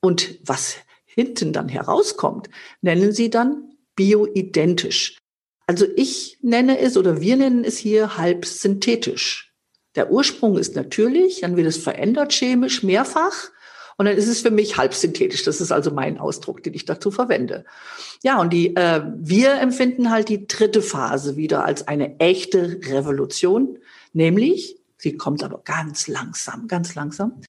Und 0.01 0.39
was 0.43 0.77
hinten 1.05 1.53
dann 1.53 1.69
herauskommt, 1.69 2.49
nennen 2.81 3.13
sie 3.13 3.29
dann 3.29 3.75
bioidentisch. 3.95 5.19
Also 5.67 5.85
ich 5.97 6.39
nenne 6.41 6.79
es 6.79 6.97
oder 6.97 7.21
wir 7.21 7.37
nennen 7.37 7.63
es 7.63 7.77
hier 7.77 8.17
halb 8.17 8.47
synthetisch. 8.47 9.50
Der 10.01 10.11
Ursprung 10.11 10.57
ist 10.57 10.77
natürlich, 10.77 11.43
dann 11.43 11.59
wird 11.59 11.67
es 11.67 11.77
verändert 11.77 12.33
chemisch 12.33 12.83
mehrfach 12.83 13.51
und 13.99 14.07
dann 14.07 14.17
ist 14.17 14.29
es 14.29 14.41
für 14.41 14.51
mich 14.51 14.79
halb 14.79 14.95
synthetisch. 14.95 15.43
Das 15.43 15.61
ist 15.61 15.73
also 15.73 15.91
mein 15.91 16.17
Ausdruck, 16.17 16.63
den 16.63 16.73
ich 16.73 16.87
dazu 16.87 17.11
verwende. 17.11 17.67
Ja, 18.23 18.41
und 18.41 18.51
die, 18.51 18.75
äh, 18.77 19.03
wir 19.19 19.61
empfinden 19.61 20.11
halt 20.11 20.31
die 20.31 20.47
dritte 20.47 20.81
Phase 20.81 21.37
wieder 21.37 21.67
als 21.67 21.87
eine 21.87 22.19
echte 22.19 22.81
Revolution, 22.83 23.77
nämlich, 24.15 24.79
sie 24.97 25.19
kommt 25.19 25.45
aber 25.45 25.61
ganz 25.67 26.09
langsam, 26.09 26.67
ganz 26.67 26.95
langsam, 26.95 27.43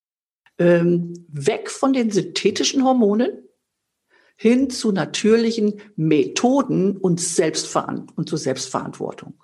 ähm, 0.60 1.26
weg 1.30 1.70
von 1.70 1.94
den 1.94 2.12
synthetischen 2.12 2.84
Hormonen 2.84 3.32
hin 4.36 4.70
zu 4.70 4.92
natürlichen 4.92 5.80
Methoden 5.96 6.98
und, 6.98 7.22
Selbstverant 7.22 8.12
und 8.18 8.28
zur 8.28 8.40
Selbstverantwortung. 8.40 9.36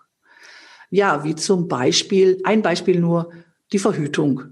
Ja, 0.90 1.24
wie 1.24 1.36
zum 1.36 1.68
Beispiel, 1.68 2.40
ein 2.44 2.62
Beispiel 2.62 3.00
nur, 3.00 3.32
die 3.74 3.80
Verhütung 3.80 4.44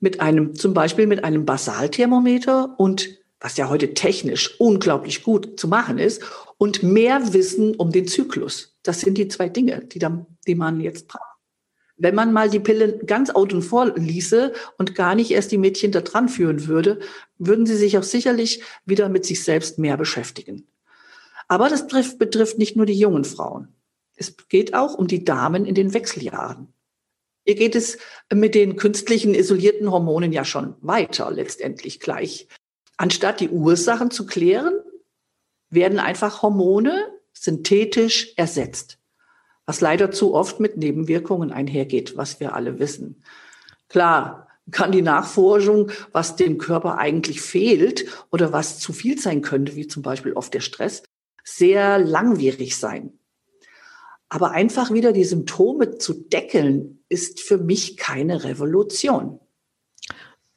mit 0.00 0.20
einem, 0.20 0.54
zum 0.54 0.74
Beispiel 0.74 1.06
mit 1.06 1.24
einem 1.24 1.44
Basalthermometer 1.44 2.78
und 2.78 3.18
was 3.40 3.56
ja 3.56 3.68
heute 3.68 3.94
technisch 3.94 4.58
unglaublich 4.60 5.22
gut 5.22 5.58
zu 5.58 5.68
machen 5.68 5.98
ist, 5.98 6.22
und 6.56 6.82
mehr 6.82 7.32
Wissen 7.32 7.76
um 7.76 7.92
den 7.92 8.08
Zyklus. 8.08 8.76
Das 8.82 9.00
sind 9.00 9.16
die 9.16 9.28
zwei 9.28 9.48
Dinge, 9.48 9.84
die, 9.84 10.00
dann, 10.00 10.26
die 10.46 10.56
man 10.56 10.80
jetzt 10.80 11.06
braucht. 11.06 11.22
Wenn 11.96 12.14
man 12.14 12.32
mal 12.32 12.50
die 12.50 12.60
Pille 12.60 12.98
ganz 12.98 13.30
außen 13.30 13.62
vor 13.62 13.92
ließe 13.96 14.52
und 14.76 14.94
gar 14.94 15.14
nicht 15.14 15.30
erst 15.30 15.50
die 15.50 15.58
Mädchen 15.58 15.92
da 15.92 16.00
dran 16.00 16.28
führen 16.28 16.66
würde, 16.66 17.00
würden 17.38 17.66
sie 17.66 17.76
sich 17.76 17.98
auch 17.98 18.04
sicherlich 18.04 18.62
wieder 18.84 19.08
mit 19.08 19.24
sich 19.24 19.42
selbst 19.42 19.78
mehr 19.78 19.96
beschäftigen. 19.96 20.68
Aber 21.48 21.68
das 21.68 21.86
betrifft 21.86 22.58
nicht 22.58 22.76
nur 22.76 22.86
die 22.86 22.98
jungen 22.98 23.24
Frauen. 23.24 23.68
Es 24.18 24.36
geht 24.48 24.74
auch 24.74 24.94
um 24.94 25.06
die 25.06 25.24
Damen 25.24 25.64
in 25.64 25.74
den 25.74 25.94
Wechseljahren. 25.94 26.72
Hier 27.44 27.54
geht 27.54 27.76
es 27.76 27.98
mit 28.32 28.54
den 28.54 28.76
künstlichen 28.76 29.34
isolierten 29.34 29.90
Hormonen 29.90 30.32
ja 30.32 30.44
schon 30.44 30.74
weiter 30.80 31.30
letztendlich 31.30 32.00
gleich. 32.00 32.48
Anstatt 32.96 33.40
die 33.40 33.48
Ursachen 33.48 34.10
zu 34.10 34.26
klären, 34.26 34.74
werden 35.70 35.98
einfach 35.98 36.42
Hormone 36.42 37.06
synthetisch 37.32 38.34
ersetzt, 38.36 38.98
was 39.66 39.80
leider 39.80 40.10
zu 40.10 40.34
oft 40.34 40.60
mit 40.60 40.76
Nebenwirkungen 40.76 41.52
einhergeht, 41.52 42.16
was 42.16 42.40
wir 42.40 42.54
alle 42.54 42.78
wissen. 42.78 43.22
Klar, 43.88 44.48
kann 44.70 44.92
die 44.92 45.02
Nachforschung, 45.02 45.90
was 46.12 46.36
dem 46.36 46.58
Körper 46.58 46.98
eigentlich 46.98 47.40
fehlt 47.40 48.06
oder 48.30 48.52
was 48.52 48.78
zu 48.80 48.92
viel 48.92 49.18
sein 49.18 49.42
könnte, 49.42 49.76
wie 49.76 49.86
zum 49.86 50.02
Beispiel 50.02 50.32
oft 50.32 50.52
der 50.52 50.60
Stress, 50.60 51.02
sehr 51.44 51.98
langwierig 51.98 52.76
sein. 52.76 53.18
Aber 54.28 54.50
einfach 54.50 54.92
wieder 54.92 55.12
die 55.12 55.24
Symptome 55.24 55.98
zu 55.98 56.12
deckeln, 56.12 57.02
ist 57.08 57.40
für 57.40 57.58
mich 57.58 57.96
keine 57.96 58.44
Revolution. 58.44 59.40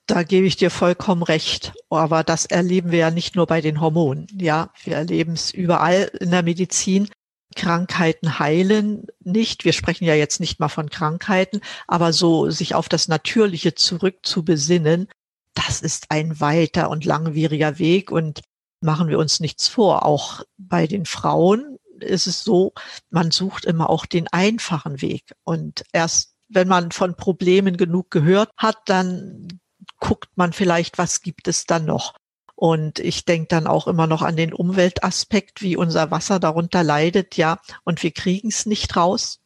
Da 0.08 0.24
gebe 0.24 0.46
ich 0.46 0.58
dir 0.58 0.70
vollkommen 0.70 1.24
recht. 1.24 1.74
Aber 1.90 2.24
das 2.24 2.46
erleben 2.46 2.92
wir 2.92 3.00
ja 3.00 3.12
nicht 3.12 3.36
nur 3.36 3.48
bei 3.48 3.62
den 3.62 3.80
Hormonen. 3.80 4.28
Ja, 4.38 4.74
wir 4.84 4.96
erleben 4.96 5.34
es 5.34 5.52
überall 5.52 6.12
in 6.20 6.32
der 6.32 6.44
Medizin. 6.44 7.08
Krankheiten 7.56 8.40
heilen 8.40 9.08
nicht. 9.24 9.64
Wir 9.66 9.74
sprechen 9.74 10.06
ja 10.06 10.16
jetzt 10.16 10.40
nicht 10.40 10.60
mal 10.60 10.70
von 10.70 10.90
Krankheiten, 10.90 11.62
aber 11.88 12.14
so 12.14 12.50
sich 12.50 12.76
auf 12.76 12.90
das 12.90 13.08
Natürliche 13.08 13.76
zurück 13.76 14.18
zu 14.24 14.44
besinnen, 14.44 15.08
das 15.54 15.82
ist 15.82 16.08
ein 16.10 16.40
weiter 16.40 16.90
und 16.90 17.06
langwieriger 17.06 17.78
Weg 17.78 18.12
und 18.12 18.42
machen 18.82 19.10
wir 19.10 19.20
uns 19.20 19.40
nichts 19.40 19.68
vor. 19.68 20.06
Auch 20.06 20.44
bei 20.58 20.88
den 20.88 21.06
Frauen 21.06 21.78
ist 22.02 22.28
es 22.28 22.44
so, 22.44 22.74
man 23.10 23.32
sucht 23.32 23.66
immer 23.66 23.90
auch 23.90 24.06
den 24.06 24.28
einfachen 24.28 25.02
Weg. 25.02 25.34
Und 25.44 25.84
erst 25.92 26.36
wenn 26.50 26.68
man 26.68 26.92
von 26.92 27.16
Problemen 27.16 27.78
genug 27.78 28.12
gehört 28.12 28.52
hat, 28.58 28.78
dann 28.86 29.60
guckt 30.00 30.30
man 30.36 30.54
vielleicht, 30.54 30.98
was 30.98 31.22
gibt 31.22 31.48
es 31.48 31.66
dann 31.66 31.86
noch. 31.86 32.14
Und 32.56 33.00
ich 33.00 33.26
denke 33.26 33.48
dann 33.48 33.66
auch 33.66 33.88
immer 33.88 34.06
noch 34.06 34.22
an 34.22 34.36
den 34.36 34.54
Umweltaspekt, 34.54 35.62
wie 35.62 35.78
unser 35.78 36.12
Wasser 36.12 36.40
darunter 36.40 36.84
leidet, 36.84 37.38
ja. 37.38 37.60
Und 37.84 38.04
wir 38.04 38.12
kriegen 38.12 38.50
es 38.50 38.66
nicht 38.66 38.96
raus. 38.96 39.40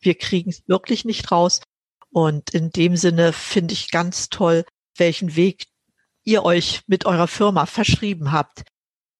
Wir 0.00 0.16
kriegen 0.16 0.50
es 0.50 0.68
wirklich 0.68 1.04
nicht 1.04 1.30
raus. 1.30 1.62
Und 2.10 2.50
in 2.50 2.70
dem 2.70 2.96
Sinne 2.96 3.32
finde 3.32 3.72
ich 3.72 3.90
ganz 3.90 4.28
toll, 4.28 4.64
welchen 4.96 5.36
Weg 5.36 5.66
ihr 6.24 6.44
euch 6.44 6.82
mit 6.86 7.06
eurer 7.06 7.28
Firma 7.28 7.64
verschrieben 7.66 8.32
habt. 8.32 8.64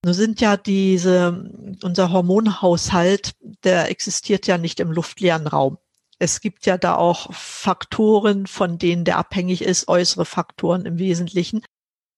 Nun 0.04 0.14
sind 0.14 0.40
ja 0.40 0.56
diese, 0.56 1.50
unser 1.82 2.10
Hormonhaushalt, 2.10 3.32
der 3.64 3.90
existiert 3.90 4.46
ja 4.46 4.56
nicht 4.56 4.80
im 4.80 4.92
luftleeren 4.92 5.46
Raum. 5.46 5.78
Es 6.18 6.40
gibt 6.40 6.66
ja 6.66 6.78
da 6.78 6.96
auch 6.96 7.32
Faktoren, 7.32 8.46
von 8.46 8.78
denen 8.78 9.04
der 9.04 9.18
abhängig 9.18 9.62
ist, 9.62 9.88
äußere 9.88 10.24
Faktoren 10.24 10.86
im 10.86 10.98
Wesentlichen. 10.98 11.62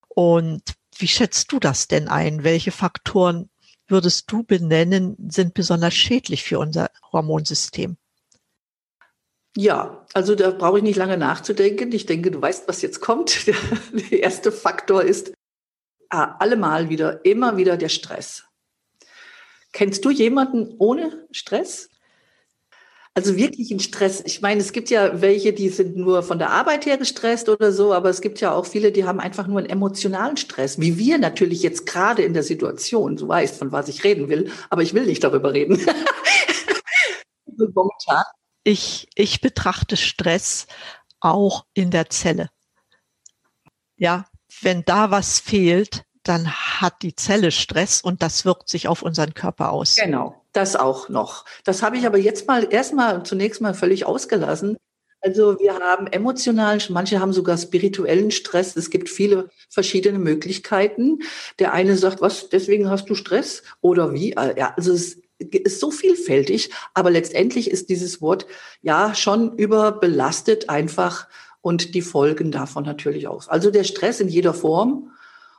Und 0.09 0.63
wie 0.97 1.09
schätzt 1.09 1.51
du 1.53 1.59
das 1.59 1.89
denn 1.89 2.09
ein? 2.09 2.45
Welche 2.45 2.73
Faktoren 2.73 3.49
würdest 3.89 4.31
du 4.31 4.45
benennen, 4.45 5.17
sind 5.29 5.55
besonders 5.55 5.95
schädlich 5.95 6.45
für 6.45 6.59
unser 6.59 6.91
Hormonsystem? 7.13 7.97
Ja, 9.57 10.07
also 10.15 10.35
da 10.35 10.51
brauche 10.51 10.79
ich 10.79 10.85
nicht 10.85 10.97
lange 10.97 11.19
nachzudenken. 11.19 11.93
Ich 11.93 12.07
denke, 12.07 12.31
du 12.31 12.41
weißt, 12.41 12.69
was 12.69 12.81
jetzt 12.83 13.01
kommt. 13.01 13.47
Der 14.11 14.23
erste 14.23 14.51
Faktor 14.51 15.03
ist 15.03 15.33
allemal 16.13 16.89
wieder, 16.89 17.25
immer 17.25 17.57
wieder 17.57 17.77
der 17.77 17.89
Stress. 17.89 18.45
Kennst 19.73 20.05
du 20.05 20.11
jemanden 20.11 20.75
ohne 20.79 21.27
Stress? 21.31 21.89
Also 23.15 23.37
wirklichen 23.37 23.79
Stress. 23.79 24.23
Ich 24.25 24.41
meine, 24.41 24.61
es 24.61 24.73
gibt 24.73 24.89
ja 24.89 25.21
welche, 25.21 25.53
die 25.53 25.69
sind 25.69 25.97
nur 25.97 26.23
von 26.23 26.39
der 26.39 26.51
Arbeit 26.51 26.87
her 26.87 26.97
gestresst 26.97 27.49
oder 27.49 27.71
so, 27.71 27.93
aber 27.93 28.09
es 28.09 28.23
gibt 28.23 28.41
ja 28.41 28.55
auch 28.55 28.65
viele, 28.65 28.91
die 28.91 29.05
haben 29.05 29.21
einfach 29.21 29.47
nur 29.47 29.59
einen 29.59 29.69
emotionalen 29.69 30.39
Stress, 30.39 30.81
wie 30.81 30.99
wir 30.99 31.19
natürlich 31.19 31.63
jetzt 31.63 31.85
gerade 31.85 32.23
in 32.23 32.33
der 32.33 32.43
Situation. 32.43 33.17
Du 33.17 33.29
weißt, 33.29 33.57
von 33.59 33.71
was 33.71 33.89
ich 33.89 34.05
reden 34.05 34.29
will, 34.29 34.51
aber 34.71 34.83
ich 34.83 34.95
will 34.95 35.05
nicht 35.05 35.25
darüber 35.25 35.53
reden. 35.53 35.79
Ich, 38.65 39.09
ich 39.15 39.41
betrachte 39.41 39.97
Stress 39.97 40.67
auch 41.21 41.67
in 41.75 41.91
der 41.91 42.09
Zelle. 42.11 42.49
Ja, 43.97 44.27
wenn 44.65 44.85
da 44.85 45.11
was 45.11 45.41
fehlt, 45.41 46.05
dann 46.23 46.51
hat 46.51 47.03
die 47.03 47.15
Zelle 47.15 47.51
Stress 47.51 48.01
und 48.01 48.23
das 48.23 48.45
wirkt 48.45 48.69
sich 48.69 48.89
auf 48.89 49.03
unseren 49.03 49.35
Körper 49.35 49.73
aus. 49.73 49.97
Genau, 49.97 50.43
das 50.53 50.77
auch 50.77 51.09
noch. 51.09 51.45
Das 51.65 51.83
habe 51.83 51.97
ich 51.97 52.07
aber 52.07 52.19
jetzt 52.19 52.47
mal 52.47 52.73
erstmal 52.73 53.25
zunächst 53.25 53.61
mal 53.61 53.75
völlig 53.75 54.07
ausgelassen. 54.07 54.77
Also 55.21 55.59
wir 55.61 55.75
haben 55.75 56.09
emotionalen, 56.09 56.81
manche 56.91 57.21
haben 57.21 57.33
sogar 57.33 57.57
spirituellen 57.57 58.31
Stress. 58.33 58.77
Es 58.77 58.91
gibt 58.91 59.09
viele 59.09 59.51
verschiedene 59.69 60.19
Möglichkeiten. 60.19 61.21
Der 61.61 61.73
eine 61.73 61.97
sagt, 61.97 62.21
was, 62.21 62.49
deswegen 62.49 62.91
hast 62.91 63.09
du 63.09 63.15
Stress? 63.15 63.63
Oder 63.81 64.13
wie? 64.13 64.31
Ja, 64.31 64.75
also 64.77 64.93
es 64.93 65.21
ist 65.39 65.81
so 65.81 65.91
vielfältig, 65.91 66.71
aber 66.95 67.11
letztendlich 67.11 67.71
ist 67.71 67.89
dieses 67.89 68.21
Wort 68.21 68.47
ja 68.81 69.15
schon 69.15 69.57
überbelastet 69.57 70.69
einfach 70.69 71.29
und 71.63 71.95
die 71.95 72.03
Folgen 72.03 72.51
davon 72.51 72.85
natürlich 72.85 73.29
auch. 73.29 73.49
Also 73.49 73.71
der 73.71 73.85
Stress 73.85 74.21
in 74.21 74.29
jeder 74.29 74.53
Form, 74.53 75.13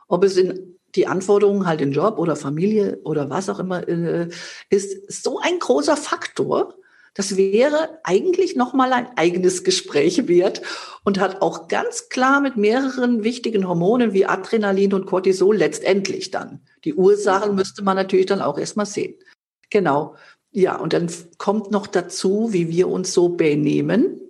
ob 0.06 0.22
es 0.22 0.36
in 0.36 0.76
die 0.94 1.08
Anforderungen 1.08 1.66
halt 1.66 1.80
in 1.80 1.92
Job 1.92 2.18
oder 2.18 2.36
Familie 2.36 3.00
oder 3.02 3.28
was 3.30 3.48
auch 3.48 3.58
immer 3.58 3.88
äh, 3.88 4.28
ist, 4.70 5.10
so 5.10 5.40
ein 5.40 5.58
großer 5.58 5.96
Faktor. 5.96 6.74
Das 7.14 7.36
wäre 7.36 8.00
eigentlich 8.02 8.56
nochmal 8.56 8.92
ein 8.92 9.08
eigenes 9.16 9.64
Gespräch 9.64 10.26
wert 10.28 10.62
und 11.04 11.20
hat 11.20 11.42
auch 11.42 11.68
ganz 11.68 12.08
klar 12.08 12.40
mit 12.40 12.56
mehreren 12.56 13.22
wichtigen 13.22 13.68
Hormonen 13.68 14.12
wie 14.12 14.26
Adrenalin 14.26 14.94
und 14.94 15.06
Cortisol 15.06 15.56
letztendlich 15.56 16.30
dann. 16.30 16.60
Die 16.84 16.94
Ursachen 16.94 17.54
müsste 17.54 17.82
man 17.82 17.96
natürlich 17.96 18.26
dann 18.26 18.42
auch 18.42 18.58
erstmal 18.58 18.86
sehen. 18.86 19.14
Genau. 19.70 20.16
Ja, 20.50 20.76
und 20.76 20.92
dann 20.92 21.08
kommt 21.38 21.70
noch 21.70 21.86
dazu, 21.86 22.52
wie 22.52 22.68
wir 22.68 22.88
uns 22.88 23.12
so 23.12 23.30
benehmen. 23.30 24.23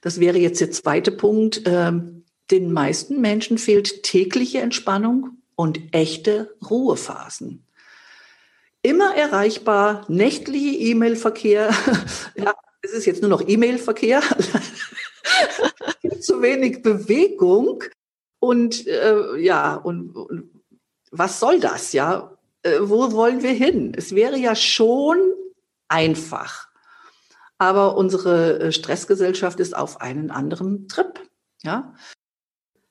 Das 0.00 0.20
wäre 0.20 0.38
jetzt 0.38 0.60
der 0.60 0.70
zweite 0.70 1.12
Punkt. 1.12 1.62
Ähm, 1.66 2.24
den 2.50 2.72
meisten 2.72 3.20
Menschen 3.20 3.58
fehlt 3.58 4.02
tägliche 4.02 4.60
Entspannung 4.60 5.38
und 5.56 5.80
echte 5.92 6.54
Ruhephasen. 6.68 7.64
Immer 8.82 9.16
erreichbar, 9.16 10.04
nächtliche 10.08 10.76
E-Mail-Verkehr. 10.78 11.70
ja, 12.36 12.54
es 12.82 12.92
ist 12.92 13.06
jetzt 13.06 13.20
nur 13.20 13.30
noch 13.30 13.42
E-Mail-Verkehr. 13.46 14.22
Zu 16.20 16.40
wenig 16.40 16.82
Bewegung. 16.82 17.82
Und 18.38 18.86
äh, 18.86 19.38
ja, 19.38 19.74
und, 19.74 20.14
und, 20.14 20.50
was 21.10 21.40
soll 21.40 21.58
das, 21.58 21.92
ja? 21.92 22.36
Äh, 22.62 22.78
wo 22.80 23.10
wollen 23.12 23.42
wir 23.42 23.50
hin? 23.50 23.92
Es 23.96 24.14
wäre 24.14 24.38
ja 24.38 24.54
schon 24.54 25.18
einfach, 25.88 26.68
aber 27.58 27.96
unsere 27.96 28.60
äh, 28.60 28.72
Stressgesellschaft 28.72 29.60
ist 29.60 29.76
auf 29.76 30.00
einen 30.00 30.30
anderen 30.30 30.88
Trip. 30.88 31.20
Ja, 31.62 31.94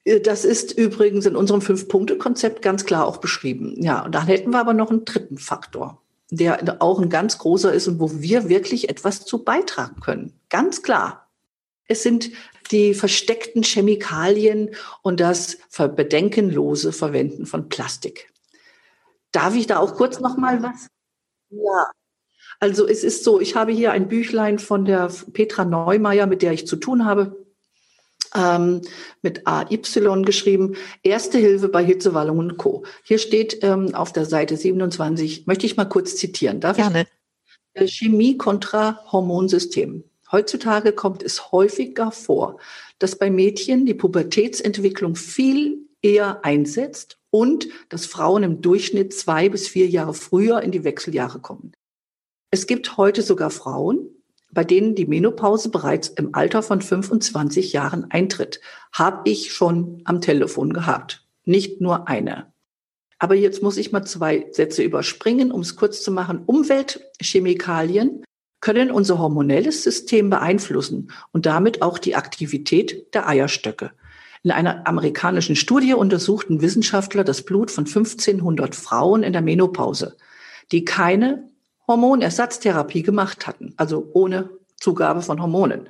äh, 0.05 0.21
das 0.21 0.45
ist 0.45 0.71
übrigens 0.71 1.25
in 1.25 1.35
unserem 1.35 1.61
Fünf-Punkte-Konzept 1.61 2.61
ganz 2.61 2.85
klar 2.85 3.05
auch 3.05 3.17
beschrieben. 3.17 3.81
Ja, 3.81 4.03
und 4.05 4.15
dann 4.15 4.27
hätten 4.27 4.51
wir 4.51 4.59
aber 4.59 4.73
noch 4.73 4.91
einen 4.91 5.05
dritten 5.05 5.37
Faktor, 5.37 6.01
der 6.31 6.81
auch 6.81 6.99
ein 6.99 7.09
ganz 7.09 7.37
großer 7.37 7.73
ist 7.73 7.87
und 7.87 7.99
wo 7.99 8.11
wir 8.13 8.49
wirklich 8.49 8.89
etwas 8.89 9.25
zu 9.25 9.43
beitragen 9.43 9.99
können. 9.99 10.39
Ganz 10.49 10.81
klar. 10.81 11.29
Es 11.87 12.01
sind 12.01 12.31
die 12.71 12.95
versteckten 12.95 13.61
Chemikalien 13.61 14.71
und 15.03 15.19
das 15.19 15.57
bedenkenlose 15.77 16.91
Verwenden 16.91 17.45
von 17.45 17.69
Plastik. 17.69 18.33
Darf 19.31 19.55
ich 19.55 19.67
da 19.67 19.77
auch 19.77 19.93
kurz 19.93 20.19
noch 20.19 20.35
mal 20.37 20.63
was? 20.63 20.87
Ja. 21.49 21.91
Also 22.59 22.87
es 22.87 23.03
ist 23.03 23.23
so, 23.23 23.39
ich 23.41 23.55
habe 23.55 23.71
hier 23.71 23.91
ein 23.91 24.07
Büchlein 24.07 24.59
von 24.59 24.85
der 24.85 25.11
Petra 25.33 25.65
Neumeier, 25.65 26.25
mit 26.25 26.41
der 26.41 26.53
ich 26.53 26.67
zu 26.67 26.75
tun 26.75 27.05
habe 27.05 27.45
ähm, 28.35 28.81
mit 29.21 29.47
AY 29.47 29.79
geschrieben, 30.23 30.75
Erste 31.03 31.37
Hilfe 31.37 31.69
bei 31.69 31.83
Hitzewallungen 31.83 32.51
und 32.51 32.57
Co. 32.57 32.85
Hier 33.03 33.17
steht 33.17 33.59
ähm, 33.63 33.95
auf 33.95 34.13
der 34.13 34.25
Seite 34.25 34.57
27, 34.57 35.47
möchte 35.47 35.65
ich 35.65 35.77
mal 35.77 35.85
kurz 35.85 36.15
zitieren, 36.15 36.59
darf 36.59 36.77
Gerne. 36.77 37.05
ich? 37.77 37.93
Chemie 37.93 38.37
kontra 38.37 38.99
Hormonsystem. 39.11 40.03
Heutzutage 40.31 40.91
kommt 40.93 41.23
es 41.23 41.51
häufiger 41.51 42.11
vor, 42.11 42.59
dass 42.99 43.17
bei 43.17 43.29
Mädchen 43.29 43.85
die 43.85 43.93
Pubertätsentwicklung 43.93 45.15
viel 45.15 45.79
eher 46.01 46.43
einsetzt 46.45 47.17
und 47.31 47.67
dass 47.89 48.05
Frauen 48.05 48.43
im 48.43 48.61
Durchschnitt 48.61 49.13
zwei 49.13 49.49
bis 49.49 49.67
vier 49.67 49.87
Jahre 49.87 50.13
früher 50.13 50.61
in 50.61 50.71
die 50.71 50.83
Wechseljahre 50.83 51.39
kommen. 51.39 51.73
Es 52.55 52.67
gibt 52.67 52.95
heute 52.95 53.21
sogar 53.21 53.49
Frauen, 53.49 54.07
bei 54.49 54.63
denen 54.63 54.95
die 54.95 55.05
Menopause 55.05 55.67
bereits 55.67 56.07
im 56.07 56.33
Alter 56.35 56.63
von 56.63 56.79
25 56.79 57.73
Jahren 57.73 58.09
eintritt, 58.11 58.61
habe 58.93 59.29
ich 59.29 59.51
schon 59.51 60.01
am 60.05 60.21
Telefon 60.21 60.71
gehabt. 60.71 61.27
Nicht 61.43 61.81
nur 61.81 62.07
eine. 62.07 62.53
Aber 63.19 63.35
jetzt 63.35 63.61
muss 63.61 63.75
ich 63.75 63.91
mal 63.91 64.05
zwei 64.05 64.47
Sätze 64.51 64.83
überspringen, 64.83 65.51
um 65.51 65.59
es 65.59 65.75
kurz 65.75 66.01
zu 66.01 66.11
machen. 66.11 66.43
Umweltchemikalien 66.45 68.23
können 68.61 68.89
unser 68.89 69.19
hormonelles 69.19 69.83
System 69.83 70.29
beeinflussen 70.29 71.11
und 71.33 71.45
damit 71.45 71.81
auch 71.81 71.97
die 71.97 72.15
Aktivität 72.15 73.13
der 73.13 73.27
Eierstöcke. 73.27 73.91
In 74.43 74.51
einer 74.51 74.87
amerikanischen 74.87 75.57
Studie 75.57 75.93
untersuchten 75.93 76.61
Wissenschaftler 76.61 77.25
das 77.25 77.41
Blut 77.41 77.69
von 77.69 77.83
1500 77.83 78.75
Frauen 78.75 79.23
in 79.23 79.33
der 79.33 79.41
Menopause, 79.41 80.15
die 80.71 80.85
keine 80.85 81.49
Hormonersatztherapie 81.87 83.03
gemacht 83.03 83.47
hatten, 83.47 83.73
also 83.77 84.09
ohne 84.13 84.49
Zugabe 84.77 85.21
von 85.21 85.41
Hormonen. 85.41 85.89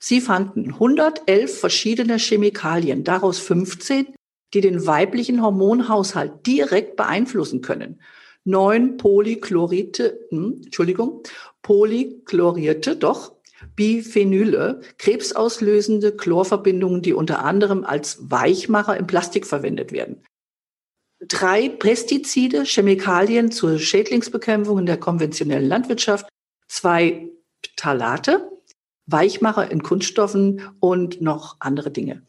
Sie 0.00 0.20
fanden 0.20 0.74
111 0.74 1.58
verschiedene 1.58 2.18
Chemikalien, 2.18 3.04
daraus 3.04 3.38
15, 3.38 4.14
die 4.54 4.60
den 4.60 4.86
weiblichen 4.86 5.42
Hormonhaushalt 5.42 6.46
direkt 6.46 6.96
beeinflussen 6.96 7.60
können. 7.60 8.00
Neun 8.44 8.96
Polychlorite, 8.96 10.20
hm, 10.30 10.62
Entschuldigung, 10.64 11.22
Polychlorierte, 11.62 12.96
doch, 12.96 13.32
Biphenyle, 13.74 14.80
krebsauslösende 14.98 16.16
Chlorverbindungen, 16.16 17.02
die 17.02 17.12
unter 17.12 17.44
anderem 17.44 17.84
als 17.84 18.30
Weichmacher 18.30 18.96
im 18.96 19.06
Plastik 19.06 19.46
verwendet 19.46 19.92
werden 19.92 20.22
drei 21.20 21.68
Pestizide, 21.68 22.64
Chemikalien 22.64 23.50
zur 23.50 23.78
Schädlingsbekämpfung 23.78 24.78
in 24.78 24.86
der 24.86 24.98
konventionellen 24.98 25.68
Landwirtschaft, 25.68 26.28
zwei 26.68 27.28
Phthalate, 27.62 28.50
Weichmacher 29.06 29.70
in 29.70 29.82
Kunststoffen 29.82 30.62
und 30.80 31.20
noch 31.20 31.56
andere 31.60 31.90
Dinge. 31.90 32.22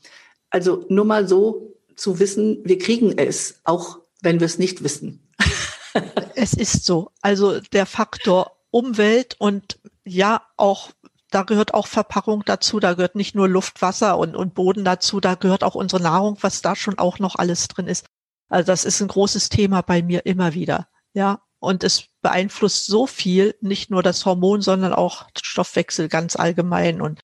Also 0.50 0.86
nur 0.89 1.05
mal 1.05 1.27
so 1.27 1.75
zu 1.96 2.19
wissen, 2.19 2.60
wir 2.63 2.77
kriegen 2.77 3.17
es, 3.17 3.60
auch 3.65 4.00
wenn 4.22 4.39
wir 4.39 4.46
es 4.46 4.57
nicht 4.57 4.83
wissen. 4.83 5.27
es 6.35 6.53
ist 6.53 6.85
so. 6.85 7.11
Also 7.22 7.59
der 7.74 7.85
Faktor 7.85 8.55
Umwelt 8.72 9.35
und 9.40 9.79
ja 10.05 10.42
auch 10.55 10.92
da 11.31 11.44
gehört 11.44 11.74
auch 11.74 11.87
Verpackung 11.87 12.44
dazu, 12.46 12.79
da 12.79 12.94
gehört 12.94 13.16
nicht 13.16 13.35
nur 13.35 13.48
Luft, 13.48 13.81
Wasser 13.81 14.18
und, 14.18 14.35
und 14.35 14.55
Boden 14.55 14.83
dazu, 14.83 15.20
da 15.20 15.35
gehört 15.35 15.64
auch 15.64 15.75
unsere 15.75 16.01
Nahrung, 16.01 16.37
was 16.42 16.61
da 16.61 16.75
schon 16.75 16.98
auch 16.98 17.20
noch 17.20 17.35
alles 17.35 17.68
drin 17.68 17.87
ist. 17.87 18.05
Also 18.50 18.66
das 18.66 18.83
ist 18.83 19.01
ein 19.01 19.07
großes 19.07 19.50
Thema 19.50 19.81
bei 19.81 20.01
mir 20.01 20.25
immer 20.25 20.53
wieder. 20.53 20.90
Ja, 21.14 21.42
und 21.59 21.83
es 21.83 22.05
beeinflusst 22.22 22.88
so 22.88 23.07
viel, 23.07 23.55
nicht 23.62 23.92
nur 23.92 24.03
das 24.03 24.25
Hormon, 24.25 24.62
sondern 24.62 24.94
auch 24.94 25.27
Stoffwechsel 25.42 26.09
ganz 26.09 26.35
allgemein 26.35 27.01
und 27.01 27.22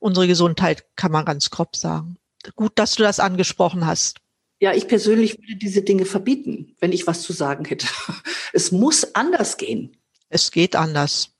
unsere 0.00 0.26
Gesundheit 0.26 0.84
kann 0.96 1.12
man 1.12 1.24
ganz 1.24 1.50
grob 1.50 1.76
sagen. 1.76 2.16
Gut, 2.56 2.72
dass 2.76 2.94
du 2.94 3.02
das 3.02 3.20
angesprochen 3.20 3.86
hast. 3.86 4.18
Ja, 4.60 4.72
ich 4.72 4.86
persönlich 4.86 5.38
würde 5.38 5.56
diese 5.56 5.82
Dinge 5.82 6.04
verbieten, 6.04 6.76
wenn 6.78 6.92
ich 6.92 7.06
was 7.06 7.22
zu 7.22 7.32
sagen 7.32 7.64
hätte. 7.64 7.86
Es 8.54 8.70
muss 8.70 9.14
anders 9.14 9.56
gehen. 9.56 9.96
Es 10.28 10.50
geht 10.50 10.76
anders. 10.76 11.30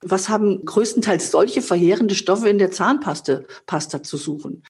Was 0.00 0.28
haben 0.28 0.64
größtenteils 0.64 1.32
solche 1.32 1.62
verheerende 1.62 2.14
Stoffe 2.14 2.48
in 2.48 2.58
der 2.58 2.70
Zahnpaste 2.70 3.46
Pasta 3.66 4.04
zu 4.04 4.16
suchen? 4.16 4.62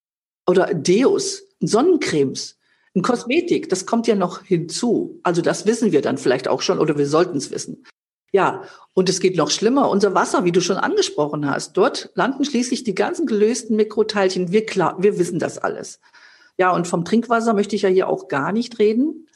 Oder 0.46 0.72
Deos, 0.72 1.42
Sonnencremes. 1.60 2.57
Und 2.94 3.02
Kosmetik, 3.02 3.68
das 3.68 3.86
kommt 3.86 4.06
ja 4.06 4.14
noch 4.14 4.42
hinzu. 4.42 5.20
Also 5.22 5.42
das 5.42 5.66
wissen 5.66 5.92
wir 5.92 6.02
dann 6.02 6.18
vielleicht 6.18 6.48
auch 6.48 6.62
schon 6.62 6.78
oder 6.78 6.98
wir 6.98 7.06
sollten 7.06 7.36
es 7.36 7.50
wissen. 7.50 7.84
Ja, 8.32 8.64
und 8.92 9.08
es 9.08 9.20
geht 9.20 9.36
noch 9.36 9.50
schlimmer. 9.50 9.88
Unser 9.88 10.14
Wasser, 10.14 10.44
wie 10.44 10.52
du 10.52 10.60
schon 10.60 10.76
angesprochen 10.76 11.48
hast, 11.48 11.74
dort 11.74 12.10
landen 12.14 12.44
schließlich 12.44 12.84
die 12.84 12.94
ganzen 12.94 13.26
gelösten 13.26 13.76
Mikroteilchen. 13.76 14.52
Wir, 14.52 14.66
klar, 14.66 14.96
wir 14.98 15.18
wissen 15.18 15.38
das 15.38 15.58
alles. 15.58 16.00
Ja, 16.58 16.72
und 16.72 16.86
vom 16.86 17.04
Trinkwasser 17.04 17.54
möchte 17.54 17.76
ich 17.76 17.82
ja 17.82 17.88
hier 17.88 18.08
auch 18.08 18.28
gar 18.28 18.52
nicht 18.52 18.78
reden. 18.78 19.28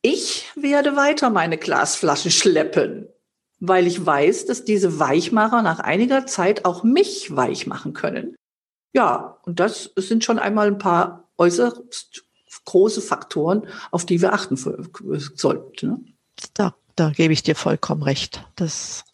Ich 0.00 0.50
werde 0.54 0.96
weiter 0.96 1.30
meine 1.30 1.58
Glasflaschen 1.58 2.30
schleppen, 2.30 3.08
weil 3.60 3.86
ich 3.86 4.04
weiß, 4.04 4.46
dass 4.46 4.64
diese 4.64 4.98
Weichmacher 4.98 5.62
nach 5.62 5.80
einiger 5.80 6.26
Zeit 6.26 6.64
auch 6.64 6.82
mich 6.82 7.36
weich 7.36 7.66
machen 7.66 7.92
können. 7.92 8.34
Ja, 8.94 9.38
und 9.44 9.60
das 9.60 9.92
sind 9.96 10.24
schon 10.24 10.38
einmal 10.38 10.68
ein 10.68 10.78
paar 10.78 11.30
äußerst 11.38 12.21
große 12.64 13.00
Faktoren, 13.00 13.66
auf 13.90 14.06
die 14.06 14.20
wir 14.20 14.32
achten 14.32 14.56
sollten. 14.56 15.86
Ne? 15.88 15.98
Da, 16.54 16.74
da 16.96 17.10
gebe 17.10 17.32
ich 17.32 17.42
dir 17.42 17.56
vollkommen 17.56 18.02
recht. 18.02 18.44
Das 18.56 19.04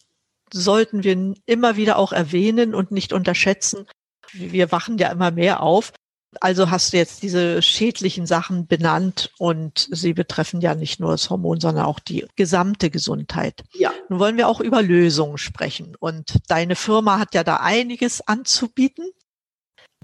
sollten 0.51 1.03
wir 1.03 1.35
immer 1.45 1.75
wieder 1.75 1.97
auch 1.97 2.11
erwähnen 2.11 2.73
und 2.73 2.91
nicht 2.91 3.13
unterschätzen. 3.13 3.85
Wir 4.31 4.71
wachen 4.71 4.97
ja 4.97 5.11
immer 5.11 5.31
mehr 5.31 5.61
auf. 5.61 5.93
Also 6.41 6.69
hast 6.69 6.93
du 6.93 6.97
jetzt 6.97 7.23
diese 7.23 7.61
schädlichen 7.63 8.27
Sachen 8.27 8.67
benannt 8.67 9.31
und 9.39 9.87
sie 9.91 10.13
betreffen 10.13 10.61
ja 10.61 10.75
nicht 10.75 10.99
nur 10.99 11.11
das 11.11 11.31
Hormon, 11.31 11.59
sondern 11.59 11.85
auch 11.85 11.99
die 11.99 12.27
gesamte 12.35 12.91
Gesundheit. 12.91 13.63
Ja. 13.73 13.91
Nun 14.09 14.19
wollen 14.19 14.37
wir 14.37 14.47
auch 14.47 14.59
über 14.59 14.83
Lösungen 14.83 15.39
sprechen 15.39 15.95
und 15.99 16.37
deine 16.47 16.75
Firma 16.75 17.17
hat 17.17 17.33
ja 17.33 17.43
da 17.43 17.57
einiges 17.57 18.21
anzubieten. 18.27 19.09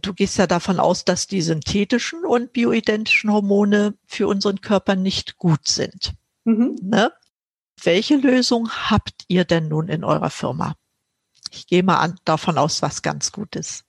Du 0.06 0.14
gehst 0.14 0.38
ja 0.38 0.46
davon 0.46 0.80
aus, 0.80 1.04
dass 1.04 1.26
die 1.26 1.42
synthetischen 1.42 2.26
und 2.26 2.54
bioidentischen 2.54 3.32
Hormone 3.32 3.96
für 4.06 4.28
unseren 4.28 4.62
Körper 4.62 4.96
nicht 4.96 5.38
gut 5.38 5.68
sind. 5.68 6.14
Mhm. 6.44 6.78
Ne? 6.82 7.12
Welche 7.84 8.16
Lösung 8.18 8.70
habt 8.70 9.26
ihr 9.28 9.46
denn 9.46 9.68
nun 9.68 9.88
in 9.88 10.04
eurer 10.04 10.30
Firma? 10.30 10.76
Ich 11.52 11.66
gehe 11.66 11.82
mal 11.82 11.98
an, 11.98 12.20
davon 12.24 12.60
aus, 12.60 12.84
was 12.84 13.02
ganz 13.02 13.32
gut 13.32 13.56
ist. 13.56 13.84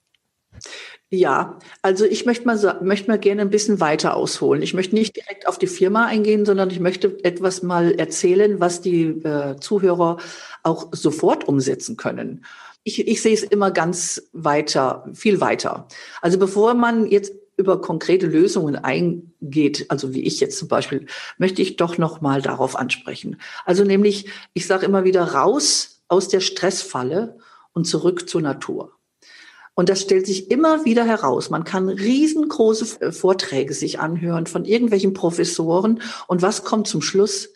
Ja, 1.11 1.59
also 1.83 2.07
ich 2.07 2.25
möchte 2.25 2.47
mal, 2.47 2.81
möchte 2.83 3.09
mal 3.09 3.19
gerne 3.19 3.43
ein 3.43 3.51
bisschen 3.51 3.79
weiter 3.79 4.17
ausholen. 4.17 4.63
Ich 4.63 4.73
möchte 4.73 4.95
nicht 4.95 5.15
direkt 5.17 5.47
auf 5.47 5.59
die 5.59 5.67
Firma 5.67 6.07
eingehen, 6.07 6.47
sondern 6.47 6.71
ich 6.71 6.81
möchte 6.81 7.23
etwas 7.25 7.63
mal 7.63 7.93
erzählen, 7.93 8.59
was 8.59 8.81
die 8.81 9.05
äh, 9.05 9.57
Zuhörer 9.61 10.17
auch 10.63 10.89
sofort 10.93 11.47
umsetzen 11.47 11.99
können 11.99 12.43
ich, 12.87 13.07
ich 13.07 13.21
sehe 13.21 13.35
es 13.35 13.43
immer 13.43 13.73
ganz 13.73 14.23
weiter, 14.33 15.11
viel 15.13 15.41
weiter. 15.41 15.89
Also 16.23 16.39
bevor 16.39 16.75
man 16.75 17.07
jetzt 17.07 17.33
über 17.57 17.81
konkrete 17.81 18.29
Lösungen 18.29 18.77
eingeht, 18.77 19.87
also 19.89 20.15
wie 20.15 20.23
ich 20.23 20.39
jetzt 20.39 20.57
zum 20.57 20.69
Beispiel, 20.69 21.07
möchte 21.37 21.63
ich 21.63 21.77
doch 21.77 21.99
noch 21.99 22.21
mal 22.21 22.43
darauf 22.43 22.77
ansprechen. 22.77 23.41
Also 23.65 23.83
nämlich, 23.83 24.29
ich 24.55 24.69
sage 24.69 24.87
immer 24.87 25.03
wieder 25.03 25.25
raus 25.25 26.01
aus 26.07 26.29
der 26.29 26.39
Stressfalle 26.39 27.39
und 27.73 27.87
zurück 27.89 28.29
zur 28.29 28.41
Natur. 28.41 28.93
Und 29.75 29.89
das 29.89 30.01
stellt 30.01 30.27
sich 30.27 30.53
immer 30.53 30.85
wieder 30.85 31.05
heraus. 31.05 31.51
Man 31.51 31.65
kann 31.65 31.89
riesengroße 31.89 33.13
Vorträge 33.13 33.75
sich 33.75 33.99
anhören 33.99 34.47
von 34.47 34.65
irgendwelchen 34.65 35.13
Professoren. 35.13 36.01
Und 36.29 36.41
was 36.41 36.63
kommt 36.63 36.87
zum 36.87 37.03
Schluss? 37.03 37.49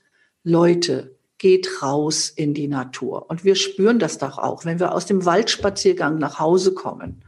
Leute, 0.42 1.14
geht 1.40 1.82
raus 1.82 2.28
in 2.28 2.52
die 2.52 2.68
Natur. 2.68 3.28
Und 3.30 3.44
wir 3.44 3.56
spüren 3.56 3.98
das 3.98 4.18
doch 4.18 4.38
auch, 4.38 4.66
wenn 4.66 4.78
wir 4.78 4.94
aus 4.94 5.06
dem 5.06 5.24
Waldspaziergang 5.24 6.18
nach 6.18 6.38
Hause 6.38 6.74
kommen. 6.74 7.24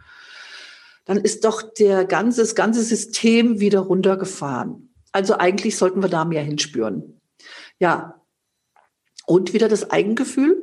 Dann 1.06 1.16
ist 1.16 1.46
doch 1.46 1.62
der 1.62 2.04
ganze, 2.04 2.42
das 2.42 2.54
ganze 2.54 2.82
System 2.82 3.58
wieder 3.58 3.80
runtergefahren. 3.80 4.94
Also 5.12 5.38
eigentlich 5.38 5.78
sollten 5.78 6.02
wir 6.02 6.10
da 6.10 6.26
mehr 6.26 6.42
hinspüren. 6.42 7.20
Ja. 7.80 8.20
Und 9.26 9.54
wieder 9.54 9.68
das 9.68 9.90
Eigengefühl. 9.90 10.62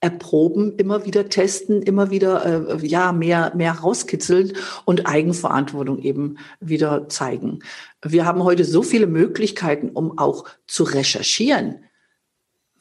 erproben, 0.00 0.76
immer 0.76 1.06
wieder 1.06 1.30
testen, 1.30 1.80
immer 1.80 2.10
wieder 2.10 2.44
äh, 2.44 2.86
ja 2.86 3.12
mehr 3.12 3.54
mehr 3.56 3.72
rauskitzeln 3.72 4.52
und 4.84 5.06
Eigenverantwortung 5.06 5.98
eben 5.98 6.36
wieder 6.60 7.08
zeigen. 7.08 7.60
Wir 8.02 8.26
haben 8.26 8.44
heute 8.44 8.66
so 8.66 8.82
viele 8.82 9.06
Möglichkeiten, 9.06 9.88
um 9.88 10.18
auch 10.18 10.44
zu 10.66 10.84
recherchieren. 10.84 11.86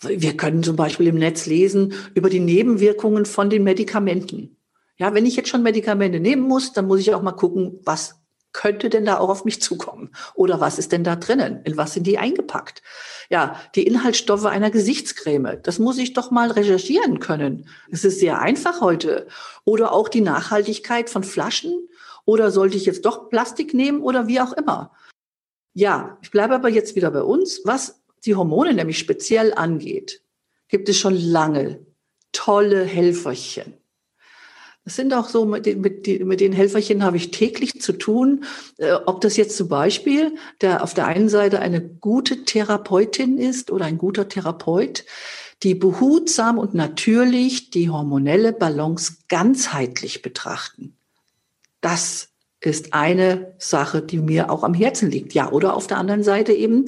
Wir 0.07 0.37
können 0.37 0.63
zum 0.63 0.75
Beispiel 0.75 1.07
im 1.07 1.15
Netz 1.15 1.45
lesen 1.45 1.93
über 2.13 2.29
die 2.29 2.39
Nebenwirkungen 2.39 3.25
von 3.25 3.49
den 3.49 3.63
Medikamenten. 3.63 4.57
Ja, 4.97 5.13
wenn 5.13 5.25
ich 5.25 5.35
jetzt 5.35 5.49
schon 5.49 5.63
Medikamente 5.63 6.19
nehmen 6.19 6.43
muss, 6.43 6.73
dann 6.73 6.87
muss 6.87 6.99
ich 6.99 7.13
auch 7.13 7.21
mal 7.21 7.31
gucken, 7.31 7.79
was 7.83 8.23
könnte 8.53 8.89
denn 8.89 9.05
da 9.05 9.17
auch 9.17 9.29
auf 9.29 9.45
mich 9.45 9.61
zukommen? 9.61 10.11
Oder 10.35 10.61
was 10.61 10.77
ist 10.77 10.91
denn 10.91 11.03
da 11.03 11.15
drinnen? 11.15 11.61
In 11.63 11.75
was 11.75 11.93
sind 11.93 12.05
die 12.05 12.19
eingepackt? 12.19 12.83
Ja, 13.29 13.59
die 13.75 13.85
Inhaltsstoffe 13.85 14.45
einer 14.45 14.69
Gesichtscreme, 14.69 15.57
das 15.61 15.79
muss 15.79 15.97
ich 15.97 16.13
doch 16.13 16.29
mal 16.29 16.51
recherchieren 16.51 17.19
können. 17.19 17.67
Es 17.91 18.05
ist 18.05 18.19
sehr 18.19 18.39
einfach 18.39 18.79
heute. 18.79 19.27
Oder 19.65 19.91
auch 19.91 20.07
die 20.07 20.21
Nachhaltigkeit 20.21 21.09
von 21.09 21.23
Flaschen. 21.23 21.89
Oder 22.25 22.51
sollte 22.51 22.77
ich 22.77 22.85
jetzt 22.85 23.05
doch 23.05 23.29
Plastik 23.29 23.73
nehmen 23.73 24.01
oder 24.01 24.27
wie 24.27 24.39
auch 24.39 24.53
immer? 24.53 24.91
Ja, 25.73 26.17
ich 26.21 26.29
bleibe 26.29 26.53
aber 26.53 26.69
jetzt 26.69 26.95
wieder 26.95 27.09
bei 27.09 27.23
uns. 27.23 27.61
Was 27.65 28.02
die 28.25 28.35
Hormone 28.35 28.73
nämlich 28.73 28.99
speziell 28.99 29.53
angeht, 29.53 30.21
gibt 30.67 30.89
es 30.89 30.97
schon 30.97 31.15
lange 31.15 31.85
tolle 32.31 32.83
Helferchen. 32.83 33.73
Das 34.85 34.97
sind 34.97 35.13
auch 35.13 35.29
so, 35.29 35.45
mit 35.45 35.65
den, 35.65 35.79
mit, 35.79 36.05
die, 36.05 36.23
mit 36.25 36.41
den 36.41 36.51
Helferchen 36.51 37.03
habe 37.03 37.15
ich 37.15 37.31
täglich 37.31 37.81
zu 37.81 37.93
tun. 37.93 38.43
Äh, 38.77 38.93
ob 39.05 39.21
das 39.21 39.37
jetzt 39.37 39.55
zum 39.55 39.69
Beispiel 39.69 40.35
der 40.59 40.83
auf 40.83 40.93
der 40.93 41.07
einen 41.07 41.29
Seite 41.29 41.59
eine 41.59 41.81
gute 41.81 42.43
Therapeutin 42.43 43.37
ist 43.37 43.71
oder 43.71 43.85
ein 43.85 43.97
guter 43.97 44.27
Therapeut, 44.27 45.05
die 45.63 45.75
behutsam 45.75 46.57
und 46.57 46.73
natürlich 46.73 47.69
die 47.69 47.89
hormonelle 47.89 48.51
Balance 48.51 49.17
ganzheitlich 49.29 50.21
betrachten. 50.21 50.97
Das 51.79 52.29
ist 52.59 52.93
eine 52.93 53.55
Sache, 53.59 54.01
die 54.01 54.17
mir 54.17 54.51
auch 54.51 54.63
am 54.63 54.73
Herzen 54.73 55.09
liegt. 55.09 55.33
Ja, 55.33 55.51
oder 55.51 55.75
auf 55.75 55.87
der 55.87 55.97
anderen 55.97 56.23
Seite 56.23 56.51
eben 56.51 56.85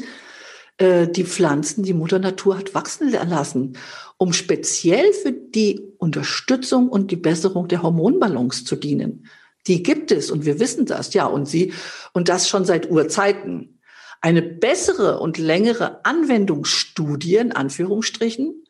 äh, 0.77 1.07
die 1.07 1.23
Pflanzen, 1.23 1.83
die 1.83 1.93
Mutter 1.93 2.19
Natur 2.19 2.57
hat 2.57 2.75
wachsen 2.75 3.09
lassen, 3.11 3.77
um 4.17 4.33
speziell 4.33 5.13
für 5.13 5.31
die 5.31 5.81
Unterstützung 5.97 6.89
und 6.89 7.11
die 7.11 7.15
Besserung 7.15 7.67
der 7.67 7.81
Hormonbalance 7.81 8.65
zu 8.65 8.75
dienen. 8.75 9.27
Die 9.67 9.83
gibt 9.83 10.11
es 10.11 10.29
und 10.29 10.45
wir 10.45 10.59
wissen 10.59 10.85
das, 10.85 11.13
ja, 11.13 11.25
und 11.25 11.47
sie, 11.47 11.73
und 12.13 12.29
das 12.29 12.47
schon 12.49 12.65
seit 12.65 12.89
Urzeiten. 12.91 13.79
Eine 14.21 14.41
bessere 14.41 15.19
und 15.19 15.37
längere 15.37 16.03
Anwendungsstudie, 16.05 17.37
in 17.37 17.51
Anführungsstrichen, 17.51 18.65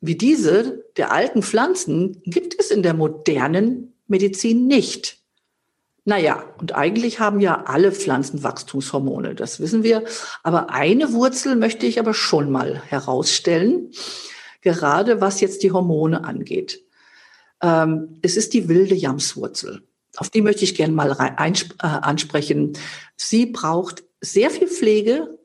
wie 0.00 0.16
diese 0.16 0.84
der 0.96 1.12
alten 1.12 1.42
Pflanzen, 1.42 2.22
gibt 2.24 2.54
es 2.58 2.70
in 2.70 2.82
der 2.82 2.94
modernen 2.94 3.94
Medizin 4.06 4.66
nicht. 4.66 5.18
Naja, 6.08 6.44
und 6.60 6.72
eigentlich 6.72 7.18
haben 7.18 7.40
ja 7.40 7.64
alle 7.64 7.90
Pflanzen 7.90 8.44
Wachstumshormone, 8.44 9.34
das 9.34 9.58
wissen 9.58 9.82
wir. 9.82 10.04
Aber 10.44 10.70
eine 10.70 11.12
Wurzel 11.12 11.56
möchte 11.56 11.84
ich 11.84 11.98
aber 11.98 12.14
schon 12.14 12.48
mal 12.48 12.80
herausstellen, 12.86 13.90
gerade 14.62 15.20
was 15.20 15.40
jetzt 15.40 15.64
die 15.64 15.72
Hormone 15.72 16.22
angeht. 16.22 16.84
Ähm, 17.60 18.20
es 18.22 18.36
ist 18.36 18.54
die 18.54 18.68
wilde 18.68 18.94
Jamswurzel. 18.94 19.82
Auf 20.16 20.30
die 20.30 20.42
möchte 20.42 20.62
ich 20.62 20.76
gerne 20.76 20.94
mal 20.94 21.10
rein, 21.10 21.54
äh, 21.82 21.86
ansprechen. 21.86 22.74
Sie 23.16 23.46
braucht 23.46 24.04
sehr 24.20 24.50
viel 24.50 24.68
Pflege 24.68 25.36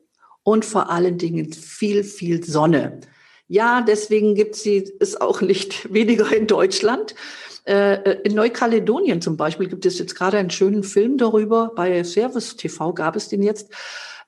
und 0.44 0.64
vor 0.64 0.90
allen 0.90 1.18
Dingen 1.18 1.52
viel, 1.52 2.04
viel 2.04 2.44
Sonne. 2.44 3.00
Ja, 3.48 3.82
deswegen 3.82 4.36
gibt 4.36 4.54
sie 4.54 4.92
es 5.00 5.20
auch 5.20 5.40
nicht 5.40 5.92
weniger 5.92 6.32
in 6.32 6.46
Deutschland. 6.46 7.16
Äh, 7.64 7.94
äh, 7.94 8.20
in 8.24 8.34
Neukaledonien 8.34 9.20
zum 9.20 9.36
Beispiel 9.36 9.68
gibt 9.68 9.86
es 9.86 9.98
jetzt 9.98 10.14
gerade 10.14 10.38
einen 10.38 10.50
schönen 10.50 10.82
Film 10.82 11.16
darüber. 11.16 11.72
Bei 11.74 12.02
Service 12.02 12.56
TV 12.56 12.92
gab 12.92 13.14
es 13.14 13.28
den 13.28 13.42
jetzt 13.42 13.72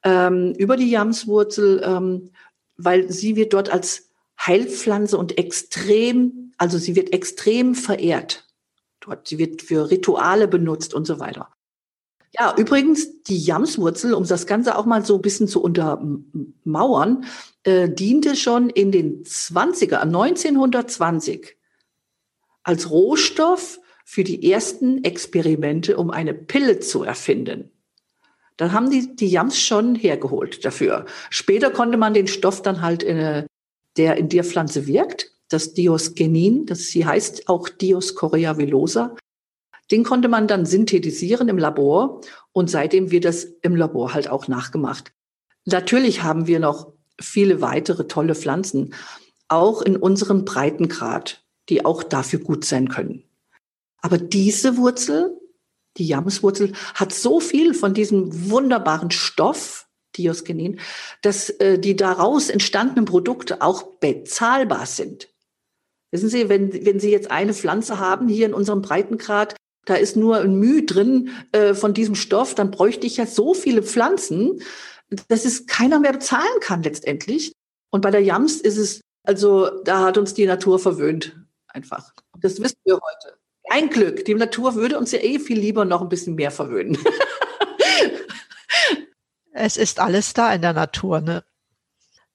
ähm, 0.04 0.54
über 0.56 0.76
die 0.76 0.90
Jamswurzel, 0.90 1.82
ähm, 1.84 2.30
weil 2.76 3.10
sie 3.10 3.34
wird 3.36 3.52
dort 3.52 3.70
als 3.70 4.10
Heilpflanze 4.40 5.18
und 5.18 5.38
extrem, 5.38 6.52
also 6.58 6.78
sie 6.78 6.94
wird 6.94 7.12
extrem 7.12 7.74
verehrt. 7.74 8.46
Dort, 9.00 9.28
sie 9.28 9.38
wird 9.38 9.62
für 9.62 9.90
Rituale 9.90 10.46
benutzt 10.46 10.94
und 10.94 11.06
so 11.06 11.18
weiter. 11.18 11.48
Ja, 12.38 12.54
übrigens, 12.56 13.22
die 13.22 13.38
Jamswurzel, 13.38 14.12
um 14.12 14.26
das 14.26 14.46
Ganze 14.46 14.76
auch 14.76 14.86
mal 14.86 15.04
so 15.04 15.16
ein 15.16 15.22
bisschen 15.22 15.46
zu 15.46 15.62
untermauern, 15.62 17.24
äh, 17.62 17.88
diente 17.88 18.34
schon 18.34 18.70
in 18.70 18.90
den 18.90 19.22
20er, 19.22 19.98
1920 19.98 21.56
als 22.64 22.90
Rohstoff 22.90 23.78
für 24.04 24.24
die 24.24 24.50
ersten 24.50 25.04
Experimente, 25.04 25.96
um 25.96 26.10
eine 26.10 26.34
Pille 26.34 26.80
zu 26.80 27.04
erfinden. 27.04 27.70
Da 28.56 28.72
haben 28.72 28.90
die, 28.90 29.16
die 29.16 29.28
Jams 29.28 29.58
schon 29.58 29.94
hergeholt 29.94 30.64
dafür. 30.64 31.06
Später 31.30 31.70
konnte 31.70 31.96
man 31.96 32.14
den 32.14 32.26
Stoff 32.26 32.62
dann 32.62 32.82
halt, 32.82 33.02
in, 33.02 33.46
der 33.96 34.16
in 34.16 34.28
der 34.28 34.44
Pflanze 34.44 34.86
wirkt, 34.86 35.32
das 35.48 35.74
Diosgenin, 35.74 36.66
das 36.66 36.88
sie 36.88 37.06
heißt 37.06 37.48
auch 37.48 37.68
Dioscorea 37.68 38.58
villosa, 38.58 39.16
den 39.90 40.04
konnte 40.04 40.28
man 40.28 40.48
dann 40.48 40.66
synthetisieren 40.66 41.48
im 41.48 41.58
Labor 41.58 42.20
und 42.52 42.70
seitdem 42.70 43.10
wird 43.10 43.24
das 43.24 43.44
im 43.62 43.76
Labor 43.76 44.14
halt 44.14 44.28
auch 44.28 44.48
nachgemacht. 44.48 45.12
Natürlich 45.66 46.22
haben 46.22 46.46
wir 46.46 46.60
noch 46.60 46.92
viele 47.20 47.60
weitere 47.60 48.06
tolle 48.08 48.34
Pflanzen, 48.34 48.94
auch 49.48 49.82
in 49.82 49.96
unserem 49.96 50.44
Breitengrad 50.44 51.43
die 51.68 51.84
auch 51.84 52.02
dafür 52.02 52.40
gut 52.40 52.64
sein 52.64 52.88
können. 52.88 53.24
Aber 54.04 54.18
diese 54.18 54.76
Wurzel, 54.76 55.40
die 55.96 56.06
Jamswurzel, 56.06 56.72
hat 56.94 57.12
so 57.12 57.40
viel 57.40 57.72
von 57.74 57.94
diesem 57.94 58.50
wunderbaren 58.50 59.10
Stoff, 59.10 59.88
Diosgenin, 60.16 60.78
dass 61.22 61.50
äh, 61.50 61.78
die 61.78 61.96
daraus 61.96 62.48
entstandenen 62.48 63.04
Produkte 63.04 63.62
auch 63.62 63.82
bezahlbar 63.98 64.86
sind. 64.86 65.28
Wissen 66.12 66.28
Sie, 66.28 66.48
wenn, 66.48 66.84
wenn 66.84 67.00
Sie 67.00 67.10
jetzt 67.10 67.30
eine 67.30 67.54
Pflanze 67.54 67.98
haben 67.98 68.28
hier 68.28 68.46
in 68.46 68.54
unserem 68.54 68.82
Breitengrad, 68.82 69.56
da 69.86 69.94
ist 69.94 70.16
nur 70.16 70.36
ein 70.36 70.54
Müh 70.54 70.86
drin 70.86 71.30
äh, 71.52 71.74
von 71.74 71.94
diesem 71.94 72.14
Stoff, 72.14 72.54
dann 72.54 72.70
bräuchte 72.70 73.06
ich 73.06 73.16
ja 73.16 73.26
so 73.26 73.54
viele 73.54 73.82
Pflanzen, 73.82 74.62
dass 75.28 75.44
es 75.44 75.66
keiner 75.66 75.98
mehr 75.98 76.12
bezahlen 76.12 76.60
kann 76.60 76.82
letztendlich. 76.82 77.52
Und 77.90 78.00
bei 78.00 78.10
der 78.10 78.22
Jams 78.22 78.60
ist 78.60 78.76
es, 78.76 79.00
also 79.24 79.82
da 79.82 80.04
hat 80.04 80.18
uns 80.18 80.34
die 80.34 80.46
Natur 80.46 80.78
verwöhnt 80.78 81.43
einfach. 81.74 82.12
Das 82.40 82.60
wissen 82.60 82.78
wir 82.84 82.94
heute. 82.94 83.38
Ein 83.70 83.90
Glück. 83.90 84.24
Die 84.24 84.34
Natur 84.34 84.74
würde 84.74 84.98
uns 84.98 85.12
ja 85.12 85.20
eh 85.20 85.38
viel 85.38 85.58
lieber 85.58 85.84
noch 85.84 86.02
ein 86.02 86.08
bisschen 86.08 86.34
mehr 86.34 86.50
verwöhnen. 86.50 86.98
es 89.52 89.76
ist 89.76 90.00
alles 90.00 90.34
da 90.34 90.52
in 90.52 90.62
der 90.62 90.72
Natur, 90.72 91.20
ne? 91.20 91.44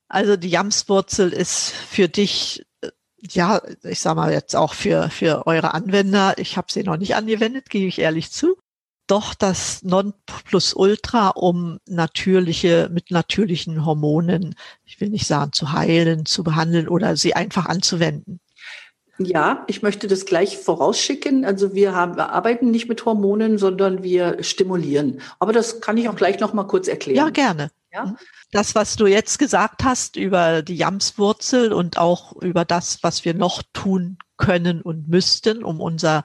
Also 0.08 0.38
die 0.38 0.50
Jamswurzel 0.50 1.32
ist 1.32 1.72
für 1.72 2.10
dich, 2.10 2.66
äh, 2.82 2.90
ja, 3.20 3.62
ich 3.84 4.00
sag 4.00 4.16
mal 4.16 4.32
jetzt 4.32 4.56
auch 4.56 4.74
für, 4.74 5.10
für 5.12 5.46
eure 5.46 5.76
Anwender, 5.76 6.34
ich 6.38 6.58
habe 6.58 6.72
sie 6.72 6.84
noch 6.84 6.98
nicht 6.98 7.16
angewendet, 7.16 7.70
gebe 7.70 7.86
ich 7.86 8.00
ehrlich 8.00 8.32
zu, 8.32 8.58
doch 9.06 9.36
das 9.36 9.84
Nonplusultra, 9.84 11.30
um 11.30 11.80
natürliche, 11.86 12.90
mit 12.92 13.12
natürlichen 13.12 13.86
Hormonen, 13.86 14.56
ich 14.84 15.00
will 15.00 15.10
nicht 15.10 15.28
sagen 15.28 15.52
zu 15.52 15.74
heilen, 15.74 16.26
zu 16.26 16.44
behandeln 16.44 16.88
oder 16.88 17.16
sie 17.18 17.36
einfach 17.36 17.68
anzuwenden. 17.68 18.40
Ja, 19.20 19.66
ich 19.68 19.82
möchte 19.82 20.08
das 20.08 20.26
gleich 20.26 20.58
vorausschicken. 20.58 21.44
Also 21.44 21.74
wir, 21.74 21.94
haben, 21.94 22.16
wir 22.16 22.30
arbeiten 22.30 22.72
nicht 22.72 22.88
mit 22.88 23.06
Hormonen, 23.06 23.58
sondern 23.58 24.02
wir 24.02 24.42
stimulieren. 24.44 25.22
Aber 25.40 25.52
das 25.52 25.82
kann 25.82 25.98
ich 25.98 26.08
auch 26.08 26.16
gleich 26.16 26.40
noch 26.40 26.54
mal 26.54 26.64
kurz 26.64 26.88
erklären. 26.88 27.18
Ja, 27.18 27.30
gerne. 27.30 27.72
Ja? 27.92 28.06
Mhm. 28.06 28.18
Das, 28.52 28.76
was 28.76 28.96
du 28.96 29.08
jetzt 29.08 29.38
gesagt 29.38 29.84
hast 29.84 30.16
über 30.16 30.62
die 30.62 30.76
Jamswurzel 30.76 31.74
und 31.74 31.98
auch 31.98 32.36
über 32.42 32.66
das, 32.66 33.04
was 33.04 33.26
wir 33.26 33.34
noch 33.34 33.62
tun 33.74 34.18
können 34.38 34.82
und 34.82 35.08
müssten, 35.10 35.64
um 35.64 35.82
unser 35.82 36.24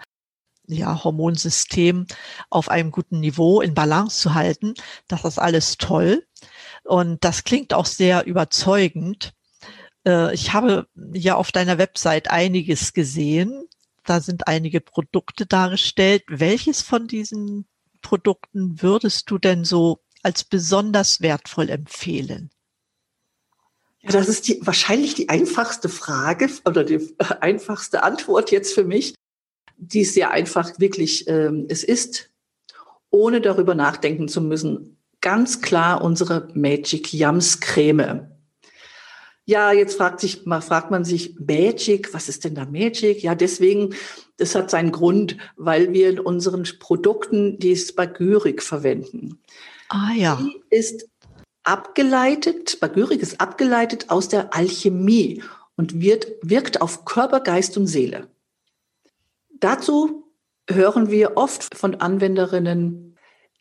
ja, 0.67 1.03
Hormonsystem 1.05 2.07
auf 2.49 2.71
einem 2.71 2.91
guten 2.91 3.21
Niveau 3.21 3.61
in 3.61 3.75
Balance 3.75 4.21
zu 4.21 4.35
halten, 4.35 4.75
das 5.09 5.25
ist 5.25 5.39
alles 5.39 5.77
toll. 5.79 6.25
Und 6.85 7.25
das 7.25 7.45
klingt 7.45 7.75
auch 7.75 7.87
sehr 7.87 8.25
überzeugend. 8.27 9.35
Äh, 10.07 10.35
ich 10.35 10.53
habe 10.53 10.87
ja 11.13 11.35
auf 11.37 11.53
deiner 11.53 11.79
Website 11.79 12.31
einiges 12.31 12.93
gesehen. 12.93 13.69
Da 14.05 14.21
sind 14.21 14.49
einige 14.49 14.81
Produkte 14.81 15.47
dargestellt. 15.47 16.25
Welches 16.29 16.83
von 16.83 17.09
diesen 17.09 17.67
Produkten 18.03 18.83
würdest 18.83 19.31
du 19.31 19.39
denn 19.39 19.65
so 19.65 20.01
als 20.23 20.45
besonders 20.45 21.21
wertvoll 21.21 21.71
empfehlen? 21.71 22.51
Ja, 24.03 24.11
das 24.11 24.29
ist 24.29 24.49
die, 24.49 24.61
wahrscheinlich 24.63 25.15
die 25.15 25.31
einfachste 25.31 25.89
Frage 25.89 26.51
oder 26.67 26.85
die 26.85 27.15
einfachste 27.41 28.03
Antwort 28.03 28.51
jetzt 28.51 28.75
für 28.75 28.85
mich. 28.85 29.15
Die 29.77 30.01
ist 30.01 30.15
sehr 30.15 30.31
einfach, 30.31 30.79
wirklich. 30.79 31.27
Ähm, 31.27 31.67
es 31.69 31.83
ist, 31.83 32.31
ohne 33.11 33.41
darüber 33.41 33.75
nachdenken 33.75 34.29
zu 34.29 34.43
müssen, 34.43 34.99
ganz 35.23 35.63
klar 35.63 36.03
unsere 36.03 36.49
Magic 36.55 37.15
Yums 37.15 37.61
Creme. 37.61 38.34
Ja, 39.47 39.73
jetzt 39.73 39.97
fragt, 39.97 40.21
sich, 40.21 40.43
fragt 40.43 40.91
man 40.91 41.05
sich, 41.05 41.39
Magic, 41.39 42.15
was 42.15 42.29
ist 42.29 42.45
denn 42.45 42.55
da 42.55 42.65
Magic? 42.65 43.23
Ja, 43.23 43.35
deswegen, 43.35 43.95
das 44.39 44.55
hat 44.55 44.71
seinen 44.71 44.91
Grund, 44.91 45.37
weil 45.57 45.93
wir 45.93 46.09
in 46.09 46.19
unseren 46.19 46.67
Produkten 46.79 47.59
die 47.59 47.77
Spagyrik 47.77 48.63
verwenden. 48.63 49.39
Ah 49.89 50.13
ja. 50.17 50.41
Die 50.41 50.63
ist 50.71 51.07
abgeleitet, 51.63 52.71
Spagyrik 52.71 53.21
ist 53.21 53.41
abgeleitet 53.41 54.09
aus 54.09 54.29
der 54.29 54.55
Alchemie 54.55 55.43
und 55.77 56.01
wird, 56.01 56.29
wirkt 56.43 56.81
auf 56.81 57.05
Körper, 57.05 57.41
Geist 57.41 57.77
und 57.77 57.87
Seele. 57.87 58.29
Dazu 59.61 60.25
hören 60.69 61.11
wir 61.11 61.37
oft 61.37 61.77
von 61.77 61.97
Anwenderinnen, 61.97 63.14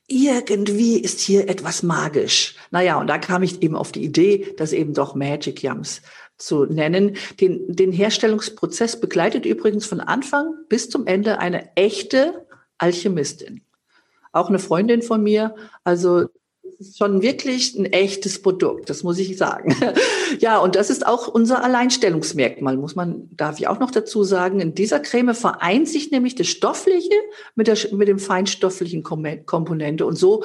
irgendwie 0.07 0.99
ist 0.99 1.19
hier 1.21 1.49
etwas 1.49 1.83
magisch. 1.83 2.55
Naja, 2.71 2.99
und 2.99 3.07
da 3.07 3.17
kam 3.17 3.43
ich 3.43 3.61
eben 3.61 3.75
auf 3.75 3.91
die 3.91 4.03
Idee, 4.03 4.53
das 4.57 4.73
eben 4.73 4.93
doch 4.93 5.15
Magic 5.15 5.63
Yums 5.63 6.01
zu 6.37 6.65
nennen. 6.65 7.15
Den, 7.39 7.73
den 7.73 7.91
Herstellungsprozess 7.91 8.99
begleitet 8.99 9.45
übrigens 9.45 9.85
von 9.85 10.01
Anfang 10.01 10.53
bis 10.67 10.89
zum 10.89 11.07
Ende 11.07 11.39
eine 11.39 11.75
echte 11.75 12.45
Alchemistin. 12.77 13.61
Auch 14.31 14.49
eine 14.49 14.59
Freundin 14.59 15.01
von 15.01 15.23
mir. 15.23 15.55
Also 15.83 16.27
ist 16.87 16.97
schon 16.97 17.21
wirklich 17.21 17.75
ein 17.75 17.85
echtes 17.85 18.41
Produkt, 18.41 18.89
das 18.89 19.03
muss 19.03 19.19
ich 19.19 19.37
sagen. 19.37 19.75
ja, 20.39 20.57
und 20.57 20.75
das 20.75 20.89
ist 20.89 21.05
auch 21.05 21.27
unser 21.27 21.63
Alleinstellungsmerkmal, 21.63 22.77
muss 22.77 22.95
man, 22.95 23.29
darf 23.31 23.59
ich 23.59 23.67
auch 23.67 23.79
noch 23.79 23.91
dazu 23.91 24.23
sagen. 24.23 24.59
In 24.59 24.75
dieser 24.75 24.99
Creme 24.99 25.33
vereint 25.33 25.87
sich 25.87 26.11
nämlich 26.11 26.35
das 26.35 26.47
Stoffliche 26.47 27.15
mit, 27.55 27.67
der, 27.67 27.77
mit 27.91 28.07
dem 28.07 28.19
feinstofflichen 28.19 29.03
Komponente 29.03 30.05
und 30.05 30.15
so 30.17 30.43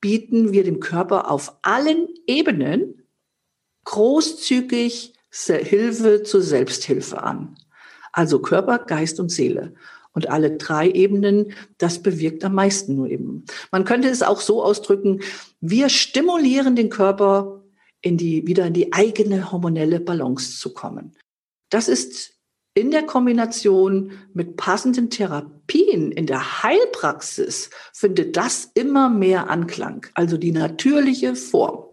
bieten 0.00 0.52
wir 0.52 0.64
dem 0.64 0.80
Körper 0.80 1.30
auf 1.30 1.56
allen 1.62 2.08
Ebenen 2.26 3.06
großzügig 3.84 5.14
Hilfe 5.30 6.22
zur 6.22 6.42
Selbsthilfe 6.42 7.22
an. 7.22 7.56
Also 8.12 8.40
Körper, 8.40 8.78
Geist 8.78 9.18
und 9.18 9.30
Seele. 9.30 9.74
Und 10.12 10.28
alle 10.28 10.56
drei 10.56 10.90
Ebenen, 10.90 11.52
das 11.78 12.02
bewirkt 12.02 12.44
am 12.44 12.54
meisten 12.54 12.96
nur 12.96 13.08
eben. 13.08 13.44
Man 13.70 13.84
könnte 13.84 14.08
es 14.08 14.22
auch 14.22 14.40
so 14.40 14.62
ausdrücken, 14.62 15.20
wir 15.60 15.88
stimulieren 15.88 16.76
den 16.76 16.90
Körper, 16.90 17.62
in 18.02 18.16
die, 18.16 18.46
wieder 18.46 18.66
in 18.66 18.74
die 18.74 18.92
eigene 18.92 19.52
hormonelle 19.52 20.00
Balance 20.00 20.58
zu 20.58 20.74
kommen. 20.74 21.12
Das 21.70 21.88
ist 21.88 22.34
in 22.74 22.90
der 22.90 23.04
Kombination 23.04 24.12
mit 24.34 24.56
passenden 24.56 25.08
Therapien 25.08 26.10
in 26.10 26.26
der 26.26 26.62
Heilpraxis 26.62 27.70
findet 27.92 28.36
das 28.36 28.70
immer 28.74 29.08
mehr 29.08 29.50
Anklang, 29.50 30.06
also 30.14 30.36
die 30.36 30.52
natürliche 30.52 31.36
Form. 31.36 31.84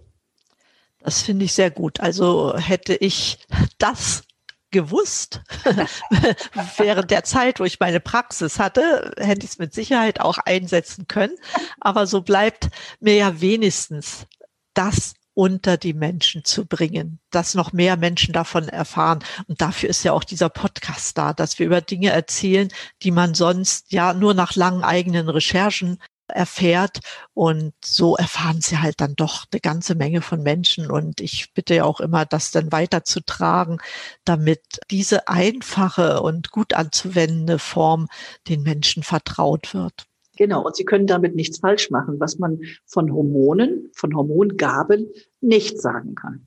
Das 1.00 1.22
finde 1.22 1.46
ich 1.46 1.54
sehr 1.54 1.72
gut. 1.72 2.00
Also 2.00 2.56
hätte 2.58 2.96
ich 2.96 3.40
das 3.78 4.24
gewusst. 4.72 5.42
Während 6.78 7.12
der 7.12 7.24
Zeit, 7.24 7.60
wo 7.60 7.66
ich 7.66 7.80
meine 7.80 8.00
Praxis 8.00 8.60
hatte, 8.60 9.14
hätte 9.18 9.46
ich 9.46 9.52
es 9.52 9.60
mit 9.60 9.74
Sicherheit 9.74 10.22
auch 10.22 10.38
einsetzen 10.40 11.08
können. 11.08 11.36
Aber 11.80 12.08
so 12.08 12.22
bleibt 12.22 12.70
mir 13.00 13.16
ja 13.16 13.42
wenigstens 13.42 14.28
das 14.74 15.14
unter 15.34 15.78
die 15.78 15.94
Menschen 15.94 16.44
zu 16.44 16.66
bringen, 16.66 17.20
dass 17.32 17.56
noch 17.56 17.72
mehr 17.72 17.96
Menschen 17.96 18.34
davon 18.34 18.68
erfahren. 18.68 19.20
Und 19.48 19.62
dafür 19.62 19.90
ist 19.90 20.04
ja 20.04 20.12
auch 20.12 20.26
dieser 20.26 20.50
Podcast 20.50 21.18
da, 21.18 21.34
dass 21.34 21.60
wir 21.60 21.66
über 21.66 21.80
Dinge 21.80 22.10
erzählen, 22.10 22.68
die 23.04 23.12
man 23.12 23.34
sonst 23.34 23.92
ja 23.92 24.14
nur 24.14 24.34
nach 24.34 24.56
langen 24.56 24.84
eigenen 24.84 25.30
Recherchen 25.30 25.98
erfährt. 26.30 27.00
Und 27.34 27.74
so 27.84 28.16
erfahren 28.16 28.62
sie 28.62 28.80
halt 28.80 29.02
dann 29.02 29.16
doch 29.16 29.46
eine 29.52 29.60
ganze 29.60 29.96
Menge 29.96 30.22
von 30.22 30.44
Menschen. 30.44 30.90
Und 30.90 31.22
ich 31.22 31.54
bitte 31.54 31.76
ja 31.76 31.84
auch 31.84 32.00
immer, 32.00 32.26
das 32.26 32.52
dann 32.52 32.72
weiterzutragen, 32.72 33.80
damit 34.26 34.80
diese 34.92 35.28
einfache 35.28 36.22
und 36.22 36.52
gut 36.52 36.74
anzuwendende 36.74 37.60
Form 37.60 38.08
den 38.48 38.64
Menschen 38.64 39.04
vertraut 39.04 39.74
wird. 39.74 40.06
Genau, 40.38 40.66
und 40.66 40.76
Sie 40.76 40.86
können 40.86 41.06
damit 41.06 41.36
nichts 41.36 41.60
falsch 41.60 41.90
machen, 41.90 42.20
was 42.22 42.40
man 42.40 42.62
von 42.86 43.12
Hormonen, 43.12 43.90
von 43.94 44.16
Hormongaben 44.16 45.10
nicht 45.42 45.82
sagen 45.82 46.16
kann. 46.16 46.46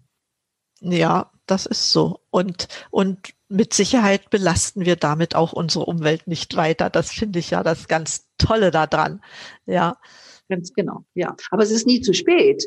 Ja, 0.81 1.31
das 1.47 1.67
ist 1.67 1.93
so. 1.93 2.21
Und, 2.31 2.69
und 2.91 3.35
mit 3.53 3.75
Sicherheit 3.75 4.31
belasten 4.31 4.85
wir 4.85 4.97
damit 4.97 5.35
auch 5.35 5.53
unsere 5.53 5.85
Umwelt 5.85 6.27
nicht 6.27 6.57
weiter. 6.57 6.91
Das 6.91 7.11
finde 7.11 7.39
ich 7.39 7.51
ja 7.51 7.63
das 7.63 7.87
ganz 7.87 8.27
Tolle 8.39 8.71
daran. 8.71 9.21
Ja. 9.67 9.99
Ganz 10.49 10.73
genau, 10.73 11.05
ja. 11.15 11.37
Aber 11.51 11.63
es 11.63 11.71
ist 11.71 11.87
nie 11.87 12.01
zu 12.01 12.15
spät. 12.15 12.67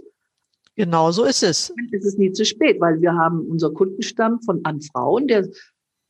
Genau 0.75 1.11
so 1.11 1.23
ist 1.23 1.43
es. 1.43 1.73
Es 1.91 2.05
ist 2.05 2.19
nie 2.19 2.31
zu 2.31 2.45
spät, 2.45 2.79
weil 2.79 3.01
wir 3.01 3.13
haben 3.13 3.41
unser 3.47 3.71
Kundenstamm 3.71 4.41
von 4.41 4.63
an 4.65 4.81
Frauen, 4.81 5.27
der, 5.27 5.47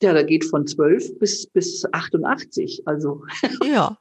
der 0.02 0.14
da 0.14 0.24
geht 0.24 0.44
von 0.44 0.66
12 0.66 1.20
bis, 1.20 1.48
bis 1.48 1.86
88. 1.92 2.84
Also. 2.86 3.24
Ja. 3.66 3.98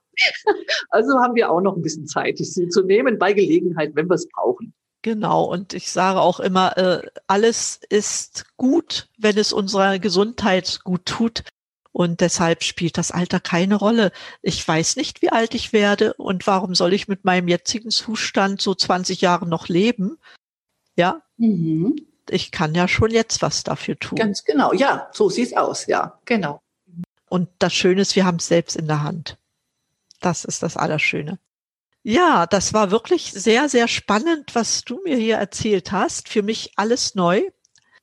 Also 0.90 1.18
haben 1.18 1.34
wir 1.34 1.50
auch 1.50 1.60
noch 1.60 1.74
ein 1.74 1.82
bisschen 1.82 2.06
Zeit, 2.06 2.38
sie 2.38 2.68
zu 2.68 2.84
nehmen 2.84 3.18
bei 3.18 3.32
Gelegenheit, 3.32 3.96
wenn 3.96 4.08
wir 4.08 4.14
es 4.14 4.28
brauchen. 4.28 4.72
Genau, 5.04 5.44
und 5.44 5.74
ich 5.74 5.92
sage 5.92 6.18
auch 6.18 6.40
immer, 6.40 6.78
äh, 6.78 7.06
alles 7.26 7.78
ist 7.90 8.46
gut, 8.56 9.10
wenn 9.18 9.36
es 9.36 9.52
unserer 9.52 9.98
Gesundheit 9.98 10.80
gut 10.82 11.04
tut. 11.04 11.44
Und 11.92 12.22
deshalb 12.22 12.64
spielt 12.64 12.96
das 12.96 13.10
Alter 13.10 13.38
keine 13.38 13.74
Rolle. 13.74 14.12
Ich 14.40 14.66
weiß 14.66 14.96
nicht, 14.96 15.20
wie 15.20 15.28
alt 15.28 15.54
ich 15.54 15.74
werde 15.74 16.14
und 16.14 16.46
warum 16.46 16.74
soll 16.74 16.94
ich 16.94 17.06
mit 17.06 17.22
meinem 17.22 17.48
jetzigen 17.48 17.90
Zustand 17.90 18.62
so 18.62 18.74
20 18.74 19.20
Jahre 19.20 19.46
noch 19.46 19.68
leben? 19.68 20.16
Ja. 20.96 21.20
Mhm. 21.36 21.96
Ich 22.30 22.50
kann 22.50 22.74
ja 22.74 22.88
schon 22.88 23.10
jetzt 23.10 23.42
was 23.42 23.62
dafür 23.62 23.98
tun. 23.98 24.16
Ganz 24.16 24.44
genau. 24.44 24.72
Ja, 24.72 25.10
so 25.12 25.28
sieht's 25.28 25.52
aus. 25.52 25.86
Ja, 25.86 26.18
genau. 26.24 26.62
Und 27.28 27.50
das 27.58 27.74
Schöne 27.74 28.00
ist, 28.00 28.16
wir 28.16 28.24
haben 28.24 28.38
es 28.38 28.46
selbst 28.46 28.74
in 28.74 28.86
der 28.86 29.02
Hand. 29.02 29.36
Das 30.22 30.46
ist 30.46 30.62
das 30.62 30.78
Allerschöne. 30.78 31.38
Ja, 32.06 32.46
das 32.46 32.74
war 32.74 32.90
wirklich 32.90 33.32
sehr, 33.32 33.70
sehr 33.70 33.88
spannend, 33.88 34.54
was 34.54 34.84
du 34.84 35.00
mir 35.04 35.16
hier 35.16 35.36
erzählt 35.36 35.90
hast. 35.90 36.28
Für 36.28 36.42
mich 36.42 36.72
alles 36.76 37.14
neu. 37.14 37.42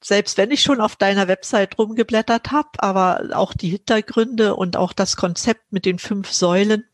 Selbst 0.04 0.38
wenn 0.38 0.50
ich 0.50 0.64
schon 0.64 0.82
auf 0.82 0.96
deiner 0.96 1.28
Website 1.28 1.78
rumgeblättert 1.78 2.52
habe, 2.52 2.70
aber 2.80 3.30
auch 3.38 3.54
die 3.54 3.70
Hintergründe 3.70 4.56
und 4.56 4.76
auch 4.76 4.94
das 4.94 5.16
Konzept 5.18 5.72
mit 5.72 5.86
den 5.86 6.00
fünf 6.00 6.32
Säulen. 6.32 6.86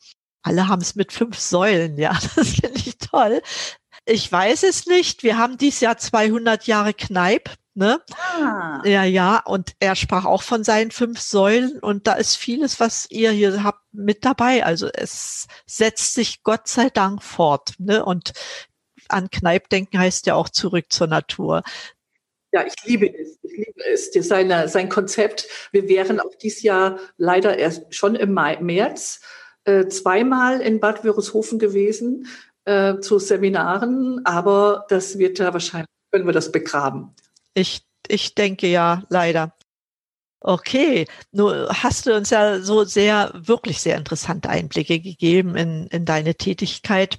Alle 0.41 0.67
haben 0.67 0.81
es 0.81 0.95
mit 0.95 1.13
fünf 1.13 1.39
Säulen, 1.39 1.97
ja, 1.97 2.11
das 2.35 2.49
finde 2.49 2.79
ich 2.79 2.97
toll. 2.97 3.41
Ich 4.05 4.29
weiß 4.29 4.63
es 4.63 4.85
nicht. 4.85 5.23
Wir 5.23 5.37
haben 5.37 5.57
dieses 5.57 5.79
Jahr 5.79 5.97
200 5.97 6.67
Jahre 6.67 6.93
Kneip. 6.93 7.49
Ne? 7.77 8.01
Ah. 8.15 8.81
Ja, 8.85 9.03
ja, 9.03 9.37
und 9.45 9.73
er 9.79 9.95
sprach 9.95 10.25
auch 10.25 10.41
von 10.41 10.63
seinen 10.63 10.89
fünf 10.89 11.19
Säulen 11.19 11.77
und 11.77 12.07
da 12.07 12.13
ist 12.13 12.35
vieles, 12.35 12.79
was 12.79 13.05
ihr 13.11 13.29
hier 13.29 13.63
habt, 13.63 13.83
mit 13.91 14.25
dabei. 14.25 14.65
Also 14.65 14.87
es 14.91 15.45
setzt 15.67 16.15
sich 16.15 16.41
Gott 16.41 16.67
sei 16.67 16.89
Dank 16.89 17.21
fort. 17.21 17.73
Ne? 17.77 18.03
Und 18.03 18.33
an 19.09 19.29
Kneip 19.29 19.69
denken 19.69 19.99
heißt 19.99 20.25
ja 20.25 20.33
auch 20.33 20.49
zurück 20.49 20.85
zur 20.89 21.05
Natur. 21.05 21.61
Ja, 22.51 22.65
ich 22.65 22.73
liebe 22.83 23.13
es. 23.13 23.37
Ich 23.43 23.51
liebe 23.55 23.85
es. 23.93 24.27
Seine, 24.27 24.67
sein 24.69 24.89
Konzept. 24.89 25.47
Wir 25.71 25.87
wären 25.87 26.19
auch 26.19 26.33
dieses 26.41 26.63
Jahr 26.63 26.97
leider 27.17 27.59
erst 27.59 27.93
schon 27.93 28.15
im 28.15 28.33
Mai, 28.33 28.57
März 28.59 29.21
äh, 29.65 29.87
zweimal 29.87 30.61
in 30.61 30.79
Bad 30.79 31.03
Wörishofen 31.03 31.59
gewesen 31.59 32.27
äh, 32.65 32.99
zu 32.99 33.19
Seminaren, 33.19 34.21
aber 34.25 34.85
das 34.89 35.19
wird 35.19 35.37
ja 35.37 35.53
wahrscheinlich, 35.53 35.89
können 36.11 36.25
wir 36.25 36.33
das 36.33 36.51
begraben. 36.51 37.13
Ich, 37.57 37.81
ich 38.07 38.35
denke 38.35 38.67
ja, 38.67 39.03
leider. 39.09 39.51
Okay, 40.39 41.07
nur 41.31 41.69
hast 41.69 42.05
du 42.05 42.15
uns 42.15 42.29
ja 42.29 42.61
so 42.61 42.83
sehr, 42.83 43.31
wirklich 43.33 43.81
sehr 43.81 43.97
interessante 43.97 44.49
Einblicke 44.49 44.99
gegeben 44.99 45.55
in, 45.55 45.87
in 45.87 46.05
deine 46.05 46.35
Tätigkeit. 46.35 47.17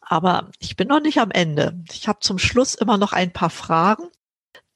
Aber 0.00 0.50
ich 0.58 0.74
bin 0.74 0.88
noch 0.88 1.00
nicht 1.00 1.18
am 1.18 1.30
Ende. 1.30 1.80
Ich 1.92 2.08
habe 2.08 2.18
zum 2.18 2.40
Schluss 2.40 2.74
immer 2.74 2.98
noch 2.98 3.12
ein 3.12 3.32
paar 3.32 3.50
Fragen, 3.50 4.08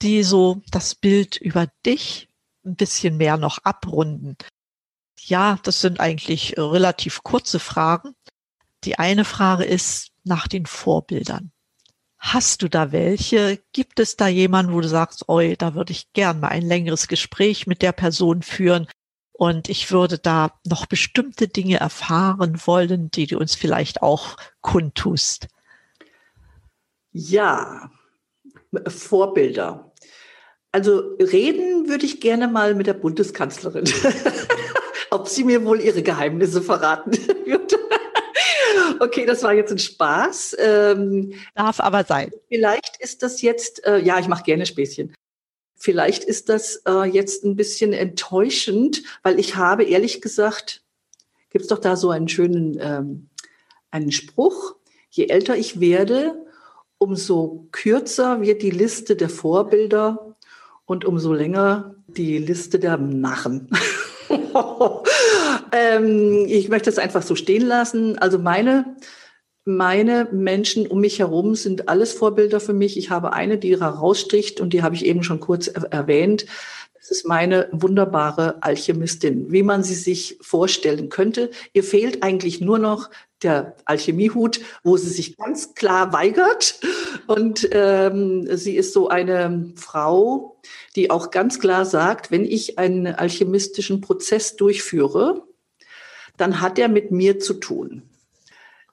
die 0.03 0.23
so 0.23 0.63
das 0.71 0.95
Bild 0.95 1.37
über 1.37 1.67
dich 1.85 2.29
ein 2.65 2.77
bisschen 2.77 3.17
mehr 3.17 3.39
noch 3.39 3.59
abrunden. 3.65 4.37
Ja, 5.19 5.59
das 5.65 5.81
sind 5.81 5.99
eigentlich 5.99 6.57
relativ 6.57 7.25
kurze 7.25 7.59
Fragen. 7.59 8.15
Die 8.85 9.01
eine 9.01 9.25
Frage 9.25 9.65
ist 9.65 10.13
nach 10.23 10.47
den 10.47 10.67
Vorbildern. 10.67 11.51
Hast 12.33 12.63
du 12.63 12.69
da 12.69 12.91
welche? 12.91 13.61
Gibt 13.73 14.01
es 14.01 14.17
da 14.17 14.27
jemanden, 14.27 14.73
wo 14.73 14.81
du 14.81 14.89
sagst, 14.89 15.29
oi, 15.29 15.55
da 15.57 15.77
würde 15.77 15.93
ich 15.93 16.13
gern 16.13 16.41
mal 16.41 16.49
ein 16.49 16.63
längeres 16.63 17.07
Gespräch 17.07 17.69
mit 17.69 17.83
der 17.83 17.93
Person 17.93 18.43
führen 18.43 18.89
und 19.33 19.69
ich 19.69 19.93
würde 19.93 20.19
da 20.19 20.59
noch 20.67 20.87
bestimmte 20.87 21.47
Dinge 21.47 21.77
erfahren 21.77 22.61
wollen, 22.65 23.13
die 23.13 23.29
du 23.29 23.39
uns 23.39 23.55
vielleicht 23.55 24.03
auch 24.03 24.37
kundtust? 24.61 25.47
Ja, 27.13 27.93
Vorbilder. 28.89 29.93
Also 30.73 31.17
reden 31.21 31.89
würde 31.89 32.07
ich 32.07 32.21
gerne 32.21 32.49
mal 32.49 32.75
mit 32.75 32.89
der 32.89 32.95
Bundeskanzlerin, 32.95 33.85
ob 35.13 35.29
sie 35.29 35.45
mir 35.45 35.65
wohl 35.65 35.81
ihre 35.81 36.03
Geheimnisse 36.03 36.61
verraten 36.61 37.13
würde. 37.47 37.76
Okay, 39.01 39.27
das 39.27 39.43
war 39.43 39.53
jetzt 39.53 39.73
ein 39.73 39.79
Spaß. 39.79 40.57
Ähm, 40.59 41.35
Darf 41.55 41.81
aber 41.81 42.05
sein. 42.05 42.31
Vielleicht 42.49 42.97
ist 42.99 43.23
das 43.23 43.43
jetzt, 43.43 43.85
äh, 43.87 43.99
ja, 43.99 44.19
ich 44.19 44.29
mache 44.29 44.45
gerne 44.45 44.67
Späßchen. 44.67 45.15
Vielleicht 45.75 46.25
ist 46.25 46.49
das 46.49 46.83
äh, 46.87 47.05
jetzt 47.05 47.45
ein 47.45 47.57
bisschen 47.57 47.93
enttäuschend, 47.93 49.03
weil 49.23 49.39
ich 49.39 49.57
habe 49.57 49.85
ehrlich 49.85 50.23
gesagt, 50.23 50.83
gibt 51.51 51.63
es 51.63 51.69
doch 51.69 51.79
da 51.79 51.97
so 51.97 52.11
einen 52.11 52.29
schönen 52.29 52.79
ähm, 52.81 53.29
einen 53.91 54.13
Spruch, 54.13 54.77
je 55.11 55.27
älter 55.27 55.57
ich 55.57 55.81
werde, 55.81 56.45
umso 56.99 57.69
kürzer 57.73 58.41
wird 58.41 58.63
die 58.63 58.71
Liste 58.71 59.17
der 59.17 59.29
Vorbilder 59.29 60.37
und 60.87 61.05
umso 61.05 61.33
länger 61.33 61.95
die 62.07 62.39
Liste 62.39 62.79
der 62.79 62.97
Narren. 62.97 63.71
ähm, 65.73 66.47
ich 66.47 66.69
möchte 66.69 66.91
es 66.91 66.99
einfach 66.99 67.23
so 67.23 67.35
stehen 67.35 67.67
lassen. 67.67 68.19
Also 68.19 68.39
meine, 68.39 68.97
meine 69.65 70.29
Menschen 70.33 70.87
um 70.87 71.01
mich 71.01 71.19
herum 71.19 71.55
sind 71.55 71.89
alles 71.89 72.13
Vorbilder 72.13 72.61
für 72.61 72.73
mich. 72.73 72.97
Ich 72.97 73.11
habe 73.11 73.33
eine, 73.33 73.59
die 73.59 73.79
heraussticht 73.79 74.61
und 74.61 74.73
die 74.73 74.83
habe 74.83 74.95
ich 74.95 75.05
eben 75.05 75.23
schon 75.23 75.41
kurz 75.41 75.67
erwähnt. 75.69 76.47
Das 76.95 77.11
ist 77.11 77.27
meine 77.27 77.69
wunderbare 77.71 78.63
Alchemistin, 78.63 79.53
wie 79.53 79.63
man 79.63 79.85
sie 79.85 79.95
sich 79.95 80.39
vorstellen 80.41 81.09
könnte. 81.09 81.51
Ihr 81.73 81.85
fehlt 81.85 82.25
eigentlich 82.25 82.61
nur 82.61 82.79
noch 82.81 83.11
der 83.43 83.77
Alchemiehut, 83.85 84.61
wo 84.83 84.97
sie 84.97 85.11
sich 85.11 85.37
ganz 85.37 85.75
klar 85.75 86.13
weigert. 86.13 86.81
Und 87.27 87.69
ähm, 87.73 88.49
sie 88.57 88.77
ist 88.77 88.93
so 88.93 89.09
eine 89.09 89.73
Frau, 89.77 90.61
die 90.95 91.11
auch 91.11 91.31
ganz 91.31 91.59
klar 91.61 91.85
sagt, 91.85 92.31
wenn 92.31 92.45
ich 92.45 92.79
einen 92.79 93.07
alchemistischen 93.07 94.01
Prozess 94.01 94.57
durchführe, 94.57 95.43
dann 96.37 96.61
hat 96.61 96.79
er 96.79 96.89
mit 96.89 97.11
mir 97.11 97.39
zu 97.39 97.55
tun. 97.55 98.03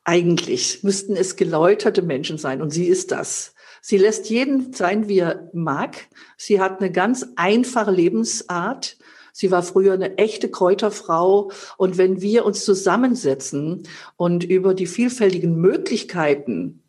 Eigentlich 0.04 0.84
müssten 0.84 1.16
es 1.16 1.38
geläuterte 1.38 2.02
Menschen 2.02 2.38
sein 2.38 2.62
und 2.62 2.72
sie 2.72 2.88
ist 2.88 3.12
das. 3.12 3.54
Sie 3.82 3.98
lässt 3.98 4.30
jeden 4.30 4.74
sein, 4.74 5.10
wie 5.10 5.20
er 5.20 5.50
mag. 5.54 6.08
Sie 6.38 6.62
hat 6.62 6.80
eine 6.80 6.92
ganz 6.92 7.26
einfache 7.36 7.92
Lebensart. 7.92 8.98
Sie 9.34 9.52
war 9.52 9.64
früher 9.64 9.94
eine 9.94 10.18
echte 10.18 10.50
Kräuterfrau. 10.50 11.52
Und 11.78 11.98
wenn 11.98 12.22
wir 12.22 12.46
uns 12.46 12.64
zusammensetzen 12.64 13.84
und 14.16 14.44
über 14.46 14.74
die 14.74 14.86
vielfältigen 14.86 15.60
Möglichkeiten 15.60 16.84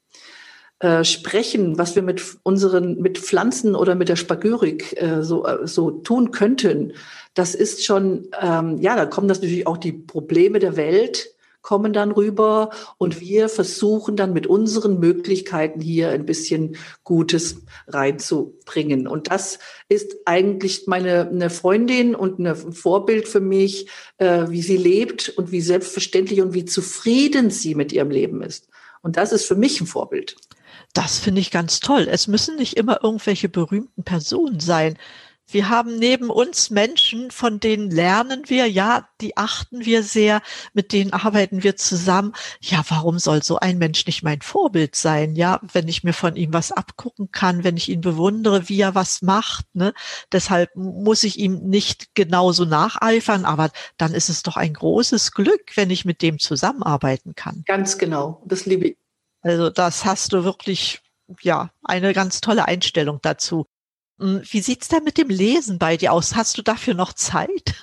äh, 0.78 1.02
sprechen, 1.04 1.78
was 1.78 1.96
wir 1.96 2.02
mit 2.02 2.22
unseren, 2.42 3.00
mit 3.00 3.18
Pflanzen 3.18 3.74
oder 3.74 3.94
mit 3.94 4.10
der 4.10 4.16
Spagyrik 4.16 5.00
äh, 5.00 5.22
so, 5.22 5.46
äh, 5.46 5.66
so 5.66 5.90
tun 5.90 6.30
könnten, 6.30 6.92
das 7.32 7.54
ist 7.54 7.84
schon, 7.84 8.28
ähm, 8.40 8.78
ja, 8.78 8.94
da 8.94 9.06
kommen 9.06 9.26
das 9.26 9.40
natürlich 9.40 9.66
auch 9.66 9.78
die 9.78 9.92
Probleme 9.92 10.58
der 10.58 10.76
Welt 10.76 11.33
kommen 11.64 11.94
dann 11.94 12.12
rüber 12.12 12.70
und 12.98 13.20
wir 13.20 13.48
versuchen 13.48 14.16
dann 14.16 14.32
mit 14.32 14.46
unseren 14.46 15.00
Möglichkeiten 15.00 15.80
hier 15.80 16.10
ein 16.10 16.26
bisschen 16.26 16.76
Gutes 17.02 17.62
reinzubringen. 17.88 19.08
Und 19.08 19.30
das 19.30 19.58
ist 19.88 20.14
eigentlich 20.26 20.86
meine 20.86 21.28
eine 21.28 21.50
Freundin 21.50 22.14
und 22.14 22.38
ein 22.38 22.54
Vorbild 22.54 23.26
für 23.26 23.40
mich, 23.40 23.88
äh, 24.18 24.44
wie 24.48 24.62
sie 24.62 24.76
lebt 24.76 25.30
und 25.30 25.50
wie 25.50 25.62
selbstverständlich 25.62 26.42
und 26.42 26.52
wie 26.54 26.66
zufrieden 26.66 27.50
sie 27.50 27.74
mit 27.74 27.92
ihrem 27.92 28.10
Leben 28.10 28.42
ist. 28.42 28.68
Und 29.00 29.16
das 29.16 29.32
ist 29.32 29.46
für 29.46 29.56
mich 29.56 29.80
ein 29.80 29.86
Vorbild. 29.86 30.36
Das 30.92 31.18
finde 31.18 31.40
ich 31.40 31.50
ganz 31.50 31.80
toll. 31.80 32.06
Es 32.10 32.28
müssen 32.28 32.56
nicht 32.56 32.76
immer 32.76 33.02
irgendwelche 33.02 33.48
berühmten 33.48 34.04
Personen 34.04 34.60
sein. 34.60 34.96
Wir 35.46 35.68
haben 35.68 35.98
neben 35.98 36.30
uns 36.30 36.70
Menschen, 36.70 37.30
von 37.30 37.60
denen 37.60 37.90
lernen 37.90 38.44
wir, 38.46 38.66
ja, 38.66 39.08
die 39.20 39.36
achten 39.36 39.84
wir 39.84 40.02
sehr, 40.02 40.40
mit 40.72 40.92
denen 40.92 41.12
arbeiten 41.12 41.62
wir 41.62 41.76
zusammen. 41.76 42.32
Ja, 42.60 42.82
warum 42.88 43.18
soll 43.18 43.42
so 43.42 43.58
ein 43.58 43.78
Mensch 43.78 44.06
nicht 44.06 44.22
mein 44.22 44.40
Vorbild 44.40 44.96
sein? 44.96 45.34
Ja, 45.36 45.60
wenn 45.72 45.86
ich 45.86 46.02
mir 46.02 46.14
von 46.14 46.36
ihm 46.36 46.52
was 46.52 46.72
abgucken 46.72 47.30
kann, 47.30 47.62
wenn 47.62 47.76
ich 47.76 47.88
ihn 47.90 48.00
bewundere, 48.00 48.68
wie 48.68 48.80
er 48.80 48.94
was 48.94 49.20
macht, 49.22 49.66
ne? 49.74 49.92
Deshalb 50.32 50.74
muss 50.76 51.22
ich 51.22 51.38
ihm 51.38 51.68
nicht 51.68 52.14
genauso 52.14 52.64
nacheifern, 52.64 53.44
aber 53.44 53.70
dann 53.98 54.14
ist 54.14 54.30
es 54.30 54.42
doch 54.42 54.56
ein 54.56 54.72
großes 54.72 55.32
Glück, 55.32 55.76
wenn 55.76 55.90
ich 55.90 56.04
mit 56.04 56.22
dem 56.22 56.38
zusammenarbeiten 56.38 57.34
kann. 57.34 57.64
Ganz 57.66 57.98
genau. 57.98 58.42
Das 58.46 58.64
liebe 58.64 58.88
ich. 58.88 58.96
Also 59.42 59.68
das 59.68 60.06
hast 60.06 60.32
du 60.32 60.42
wirklich 60.42 61.02
ja, 61.40 61.70
eine 61.82 62.12
ganz 62.12 62.40
tolle 62.40 62.66
Einstellung 62.66 63.18
dazu. 63.22 63.66
Hm, 64.18 64.42
wie 64.44 64.60
sieht's 64.60 64.88
denn 64.88 65.04
mit 65.04 65.18
dem 65.18 65.28
Lesen 65.28 65.78
bei 65.78 65.96
dir 65.96 66.12
aus? 66.12 66.34
Hast 66.36 66.58
du 66.58 66.62
dafür 66.62 66.94
noch 66.94 67.12
Zeit? 67.12 67.74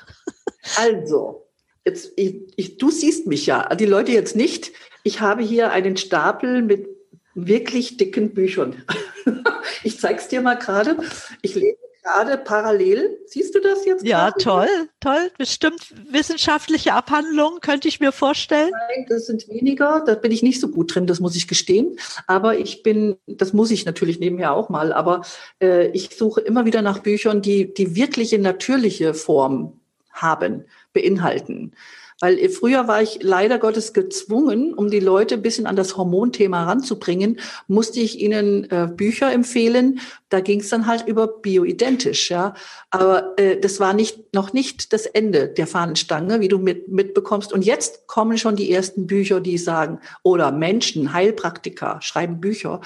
Also, 0.77 1.47
jetzt, 1.85 2.13
ich, 2.15 2.53
ich, 2.55 2.77
du 2.77 2.91
siehst 2.91 3.27
mich 3.27 3.45
ja, 3.45 3.73
die 3.75 3.85
Leute 3.85 4.11
jetzt 4.11 4.35
nicht. 4.35 4.71
Ich 5.03 5.21
habe 5.21 5.43
hier 5.43 5.71
einen 5.71 5.97
Stapel 5.97 6.61
mit 6.61 6.87
wirklich 7.33 7.97
dicken 7.97 8.33
Büchern. 8.33 8.83
ich 9.83 9.99
zeig's 9.99 10.27
dir 10.27 10.41
mal 10.41 10.55
gerade. 10.55 10.97
Ich 11.41 11.55
lese 11.55 11.77
gerade 12.01 12.37
parallel. 12.37 13.19
Siehst 13.27 13.55
du 13.55 13.59
das 13.59 13.85
jetzt? 13.85 14.05
Ja, 14.05 14.29
gerade? 14.29 14.43
toll, 14.43 14.89
toll. 14.99 15.31
Bestimmt 15.37 15.93
wissenschaftliche 16.09 16.93
Abhandlungen, 16.93 17.59
könnte 17.61 17.87
ich 17.87 17.99
mir 17.99 18.11
vorstellen. 18.11 18.71
Nein, 18.71 19.05
das 19.09 19.27
sind 19.27 19.47
weniger. 19.47 20.03
Da 20.05 20.15
bin 20.15 20.31
ich 20.31 20.43
nicht 20.43 20.59
so 20.59 20.69
gut 20.69 20.93
drin, 20.93 21.07
das 21.07 21.19
muss 21.19 21.35
ich 21.35 21.47
gestehen. 21.47 21.97
Aber 22.27 22.57
ich 22.57 22.83
bin, 22.83 23.17
das 23.27 23.53
muss 23.53 23.71
ich 23.71 23.85
natürlich 23.85 24.19
nebenher 24.19 24.53
auch 24.53 24.69
mal, 24.69 24.93
aber 24.93 25.21
äh, 25.61 25.87
ich 25.89 26.15
suche 26.15 26.41
immer 26.41 26.65
wieder 26.65 26.81
nach 26.81 26.99
Büchern, 26.99 27.41
die, 27.41 27.73
die 27.73 27.95
wirkliche 27.95 28.39
natürliche 28.39 29.13
Form 29.13 29.79
haben, 30.11 30.65
beinhalten. 30.93 31.73
Weil 32.21 32.49
früher 32.49 32.87
war 32.87 33.01
ich 33.01 33.19
leider 33.23 33.57
Gottes 33.57 33.93
gezwungen, 33.93 34.75
um 34.75 34.91
die 34.91 34.99
Leute 34.99 35.35
ein 35.35 35.41
bisschen 35.41 35.65
an 35.65 35.75
das 35.75 35.97
Hormonthema 35.97 36.65
ranzubringen, 36.65 37.39
musste 37.67 37.99
ich 37.99 38.19
ihnen 38.19 38.69
äh, 38.69 38.87
Bücher 38.87 39.31
empfehlen. 39.33 39.99
Da 40.29 40.39
ging 40.39 40.59
es 40.59 40.69
dann 40.69 40.85
halt 40.85 41.07
über 41.07 41.27
bioidentisch, 41.27 42.29
ja. 42.29 42.53
Aber 42.91 43.33
äh, 43.37 43.59
das 43.59 43.79
war 43.79 43.93
nicht 43.93 44.35
noch 44.35 44.53
nicht 44.53 44.93
das 44.93 45.07
Ende 45.07 45.47
der 45.47 45.65
Fahnenstange, 45.65 46.41
wie 46.41 46.47
du 46.47 46.59
mit, 46.59 46.89
mitbekommst. 46.89 47.51
Und 47.51 47.65
jetzt 47.65 48.05
kommen 48.05 48.37
schon 48.37 48.55
die 48.55 48.71
ersten 48.71 49.07
Bücher, 49.07 49.41
die 49.41 49.57
sagen, 49.57 49.99
oder 50.21 50.51
Menschen, 50.51 51.13
Heilpraktiker 51.13 51.99
schreiben 52.03 52.39
Bücher, 52.39 52.81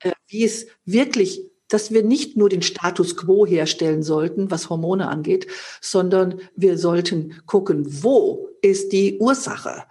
äh, 0.00 0.10
wie 0.26 0.42
es 0.42 0.66
wirklich 0.84 1.42
dass 1.74 1.90
wir 1.90 2.04
nicht 2.04 2.36
nur 2.36 2.48
den 2.48 2.62
Status 2.62 3.16
quo 3.16 3.44
herstellen 3.44 4.04
sollten, 4.04 4.50
was 4.50 4.70
Hormone 4.70 5.08
angeht, 5.08 5.48
sondern 5.80 6.40
wir 6.54 6.78
sollten 6.78 7.42
gucken, 7.46 7.84
wo 8.04 8.48
ist 8.62 8.92
die 8.92 9.18
Ursache? 9.18 9.82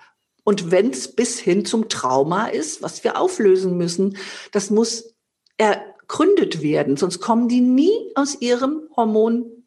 Und 0.45 0.71
wenn 0.71 0.91
es 0.91 1.13
bis 1.13 1.39
hin 1.39 1.65
zum 1.65 1.89
Trauma 1.89 2.47
ist, 2.47 2.81
was 2.81 3.03
wir 3.03 3.19
auflösen 3.19 3.77
müssen, 3.77 4.17
das 4.53 4.69
muss 4.69 5.13
ergründet 5.57 6.61
werden, 6.61 6.95
sonst 6.95 7.19
kommen 7.19 7.49
die 7.49 7.61
nie 7.61 8.11
aus 8.15 8.39
ihrem 8.39 8.87
Hormon 8.95 9.63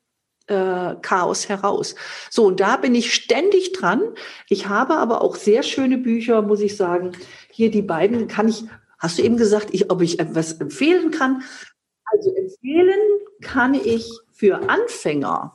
äh, 0.46 0.94
Chaos 1.02 1.50
heraus. 1.50 1.96
So, 2.30 2.46
und 2.46 2.60
da 2.60 2.78
bin 2.78 2.94
ich 2.94 3.12
ständig 3.12 3.72
dran. 3.72 4.00
Ich 4.48 4.68
habe 4.68 4.96
aber 4.96 5.20
auch 5.20 5.36
sehr 5.36 5.62
schöne 5.62 5.98
Bücher, 5.98 6.40
muss 6.40 6.60
ich 6.60 6.76
sagen. 6.76 7.12
Hier 7.50 7.70
die 7.70 7.82
beiden 7.82 8.26
kann 8.26 8.48
ich, 8.48 8.64
hast 8.98 9.18
du 9.18 9.22
eben 9.22 9.36
gesagt, 9.36 9.68
ich, 9.72 9.90
ob 9.90 10.00
ich 10.00 10.18
etwas 10.18 10.54
empfehlen 10.54 11.10
kann. 11.10 11.42
Also 12.06 12.34
empfehlen 12.34 12.98
kann 13.42 13.74
ich 13.74 14.08
für 14.32 14.68
Anfänger, 14.68 15.54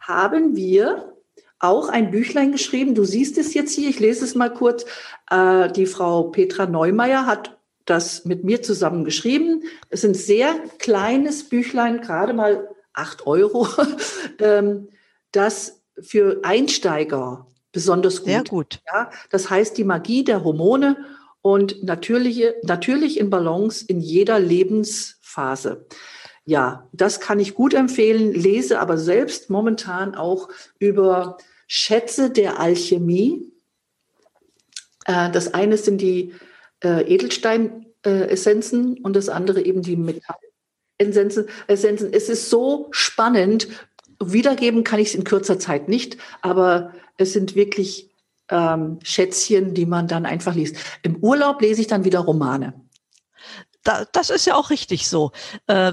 haben 0.00 0.56
wir 0.56 1.14
auch 1.58 1.88
ein 1.88 2.10
Büchlein 2.10 2.52
geschrieben. 2.52 2.94
Du 2.94 3.04
siehst 3.04 3.38
es 3.38 3.54
jetzt 3.54 3.74
hier, 3.74 3.88
ich 3.88 4.00
lese 4.00 4.24
es 4.24 4.34
mal 4.34 4.52
kurz. 4.52 4.84
Äh, 5.30 5.70
die 5.72 5.86
Frau 5.86 6.24
Petra 6.24 6.66
Neumeier 6.66 7.26
hat 7.26 7.58
das 7.84 8.24
mit 8.24 8.44
mir 8.44 8.62
zusammen 8.62 9.04
geschrieben. 9.04 9.62
Es 9.88 10.04
ist 10.04 10.10
ein 10.10 10.14
sehr 10.14 10.54
kleines 10.78 11.48
Büchlein, 11.48 12.00
gerade 12.00 12.32
mal 12.32 12.68
acht 12.92 13.26
Euro, 13.26 13.66
ähm, 14.40 14.88
das 15.32 15.82
für 16.00 16.40
Einsteiger 16.42 17.46
besonders 17.72 18.18
gut. 18.18 18.26
Sehr 18.26 18.44
gut. 18.44 18.80
Ja, 18.86 19.10
das 19.30 19.50
heißt 19.50 19.76
die 19.78 19.84
Magie 19.84 20.24
der 20.24 20.44
Hormone 20.44 20.96
und 21.42 21.82
natürliche, 21.82 22.56
natürlich 22.62 23.18
in 23.18 23.30
Balance 23.30 23.84
in 23.86 24.00
jeder 24.00 24.38
Lebensphase. 25.28 25.86
Ja, 26.44 26.88
das 26.92 27.20
kann 27.20 27.40
ich 27.40 27.54
gut 27.54 27.74
empfehlen, 27.74 28.32
lese 28.32 28.80
aber 28.80 28.96
selbst 28.96 29.50
momentan 29.50 30.14
auch 30.14 30.48
über 30.78 31.36
Schätze 31.66 32.30
der 32.30 32.58
Alchemie. 32.58 33.52
Äh, 35.04 35.30
das 35.30 35.52
eine 35.52 35.76
sind 35.76 36.00
die 36.00 36.32
äh, 36.82 37.02
Edelstein-Essenzen 37.02 38.98
und 38.98 39.14
das 39.14 39.28
andere 39.28 39.60
eben 39.62 39.82
die 39.82 39.96
Metall-Essenzen. 39.96 41.48
Es 41.66 41.84
ist 41.84 42.48
so 42.48 42.88
spannend. 42.92 43.68
Wiedergeben 44.20 44.84
kann 44.84 45.00
ich 45.00 45.08
es 45.08 45.14
in 45.14 45.24
kurzer 45.24 45.58
Zeit 45.58 45.88
nicht, 45.88 46.16
aber 46.40 46.94
es 47.18 47.34
sind 47.34 47.54
wirklich 47.54 48.10
ähm, 48.48 48.98
Schätzchen, 49.02 49.74
die 49.74 49.84
man 49.84 50.08
dann 50.08 50.24
einfach 50.24 50.54
liest. 50.54 50.76
Im 51.02 51.16
Urlaub 51.16 51.60
lese 51.60 51.82
ich 51.82 51.86
dann 51.88 52.06
wieder 52.06 52.20
Romane. 52.20 52.87
Da, 53.84 54.04
das 54.12 54.30
ist 54.30 54.46
ja 54.46 54.54
auch 54.54 54.70
richtig 54.70 55.08
so. 55.08 55.32
Äh, 55.66 55.92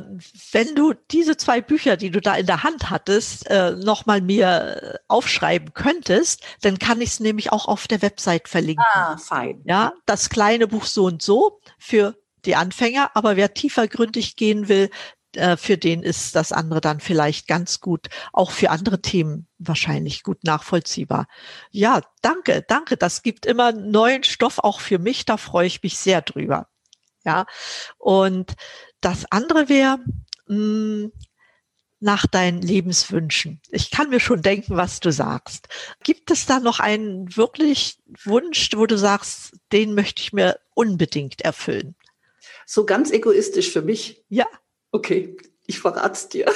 wenn 0.51 0.75
du 0.75 0.93
diese 1.11 1.37
zwei 1.37 1.61
Bücher, 1.61 1.97
die 1.97 2.09
du 2.09 2.19
da 2.19 2.35
in 2.35 2.45
der 2.45 2.63
Hand 2.63 2.89
hattest, 2.89 3.49
äh, 3.49 3.71
nochmal 3.71 4.21
mir 4.21 4.99
aufschreiben 5.07 5.73
könntest, 5.73 6.43
dann 6.61 6.79
kann 6.79 6.99
ich 7.01 7.09
es 7.09 7.19
nämlich 7.19 7.51
auch 7.51 7.67
auf 7.67 7.87
der 7.87 8.01
Website 8.01 8.49
verlinken. 8.49 8.85
Ah, 8.93 9.17
fein. 9.17 9.61
Ja, 9.65 9.93
das 10.05 10.29
kleine 10.29 10.67
Buch 10.67 10.85
so 10.85 11.05
und 11.05 11.21
so 11.21 11.59
für 11.77 12.15
die 12.45 12.55
Anfänger, 12.55 13.11
aber 13.13 13.35
wer 13.35 13.53
tiefergründig 13.53 14.35
gehen 14.35 14.67
will, 14.67 14.89
äh, 15.35 15.57
für 15.57 15.77
den 15.77 16.03
ist 16.03 16.35
das 16.35 16.51
andere 16.51 16.81
dann 16.81 16.99
vielleicht 16.99 17.47
ganz 17.47 17.81
gut, 17.81 18.07
auch 18.33 18.51
für 18.51 18.69
andere 18.69 19.01
Themen 19.01 19.47
wahrscheinlich 19.57 20.23
gut 20.23 20.43
nachvollziehbar. 20.43 21.27
Ja, 21.71 22.01
danke, 22.21 22.63
danke. 22.67 22.97
Das 22.97 23.21
gibt 23.21 23.45
immer 23.45 23.71
neuen 23.71 24.23
Stoff 24.23 24.59
auch 24.59 24.79
für 24.79 24.99
mich. 24.99 25.25
Da 25.25 25.37
freue 25.37 25.67
ich 25.67 25.83
mich 25.83 25.97
sehr 25.97 26.21
drüber. 26.21 26.67
Ja, 27.25 27.45
und 27.97 28.53
das 29.01 29.25
andere 29.31 29.67
wäre, 29.67 29.99
hm, 30.47 31.11
nach 31.99 32.27
deinen 32.27 32.61
Lebenswünschen. 32.61 33.61
Ich 33.69 33.89
kann 33.89 34.09
mir 34.09 34.19
schon 34.19 34.41
denken, 34.41 34.77
was 34.77 34.99
du 34.99 35.11
sagst. 35.11 35.67
Gibt 36.03 36.29
es 36.29 36.45
da 36.45 36.59
noch 36.59 36.79
einen 36.79 37.35
wirklich 37.35 37.97
Wunsch, 38.23 38.69
wo 38.75 38.85
du 38.85 38.97
sagst, 38.97 39.53
den 39.71 39.95
möchte 39.95 40.21
ich 40.21 40.31
mir 40.31 40.59
unbedingt 40.75 41.41
erfüllen? 41.41 41.95
So 42.65 42.85
ganz 42.85 43.11
egoistisch 43.11 43.71
für 43.71 43.81
mich? 43.81 44.23
Ja. 44.29 44.45
Okay, 44.91 45.35
ich 45.65 45.79
verrat's 45.79 46.29
dir. 46.29 46.45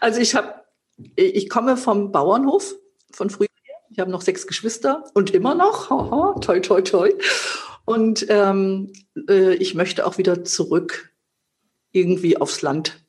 also 0.00 0.20
ich 0.20 0.34
habe, 0.34 0.62
ich 1.16 1.48
komme 1.48 1.76
vom 1.76 2.12
Bauernhof 2.12 2.74
von 3.10 3.28
früher. 3.28 3.49
Ich 3.90 3.98
habe 3.98 4.10
noch 4.10 4.22
sechs 4.22 4.46
Geschwister 4.46 5.04
und 5.14 5.30
immer 5.30 5.54
noch. 5.54 5.90
Haha, 5.90 6.38
toi, 6.40 6.60
toi, 6.60 6.80
toi. 6.80 7.12
Und 7.84 8.26
ähm, 8.28 8.92
äh, 9.28 9.54
ich 9.54 9.74
möchte 9.74 10.06
auch 10.06 10.16
wieder 10.18 10.44
zurück 10.44 11.12
irgendwie 11.92 12.36
aufs 12.36 12.62
Land. 12.62 13.04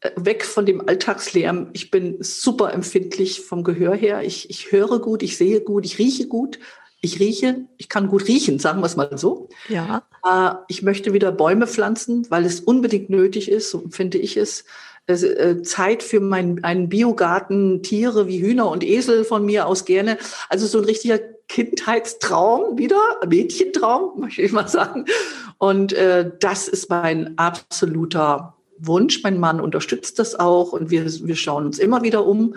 Äh, 0.00 0.10
weg 0.16 0.44
von 0.44 0.64
dem 0.64 0.88
Alltagslärm. 0.88 1.68
Ich 1.74 1.90
bin 1.90 2.16
super 2.20 2.72
empfindlich 2.72 3.42
vom 3.42 3.62
Gehör 3.62 3.94
her. 3.94 4.22
Ich, 4.22 4.48
ich 4.48 4.72
höre 4.72 5.00
gut, 5.00 5.22
ich 5.22 5.36
sehe 5.36 5.60
gut, 5.60 5.84
ich 5.84 5.98
rieche 5.98 6.26
gut. 6.26 6.58
Ich 7.02 7.18
rieche, 7.18 7.64
ich 7.78 7.88
kann 7.88 8.08
gut 8.08 8.28
riechen, 8.28 8.58
sagen 8.58 8.80
wir 8.80 8.86
es 8.86 8.96
mal 8.96 9.16
so. 9.16 9.48
Ja. 9.68 10.06
Äh, 10.24 10.54
ich 10.68 10.82
möchte 10.82 11.14
wieder 11.14 11.32
Bäume 11.32 11.66
pflanzen, 11.66 12.26
weil 12.30 12.44
es 12.44 12.60
unbedingt 12.60 13.08
nötig 13.08 13.50
ist, 13.50 13.70
so 13.70 13.84
finde 13.90 14.18
ich 14.18 14.36
es. 14.36 14.64
Äh, 15.06 15.62
Zeit 15.62 16.02
für 16.02 16.20
meinen 16.20 16.62
einen 16.62 16.88
Biogarten, 16.88 17.82
Tiere 17.82 18.28
wie 18.28 18.40
Hühner 18.40 18.70
und 18.70 18.84
Esel 18.84 19.24
von 19.24 19.44
mir 19.44 19.66
aus 19.66 19.84
gerne. 19.84 20.18
Also 20.48 20.66
so 20.66 20.78
ein 20.78 20.84
richtiger 20.84 21.18
Kindheitstraum 21.48 22.78
wieder, 22.78 23.00
Mädchentraum, 23.26 24.12
möchte 24.20 24.42
ich 24.42 24.52
mal 24.52 24.68
sagen. 24.68 25.06
Und 25.58 25.92
äh, 25.92 26.30
das 26.38 26.68
ist 26.68 26.88
mein 26.90 27.36
absoluter 27.38 28.54
Wunsch. 28.78 29.22
Mein 29.22 29.40
Mann 29.40 29.60
unterstützt 29.60 30.18
das 30.18 30.38
auch 30.38 30.72
und 30.72 30.90
wir, 30.90 31.04
wir 31.04 31.36
schauen 31.36 31.66
uns 31.66 31.78
immer 31.78 32.02
wieder 32.02 32.24
um 32.24 32.54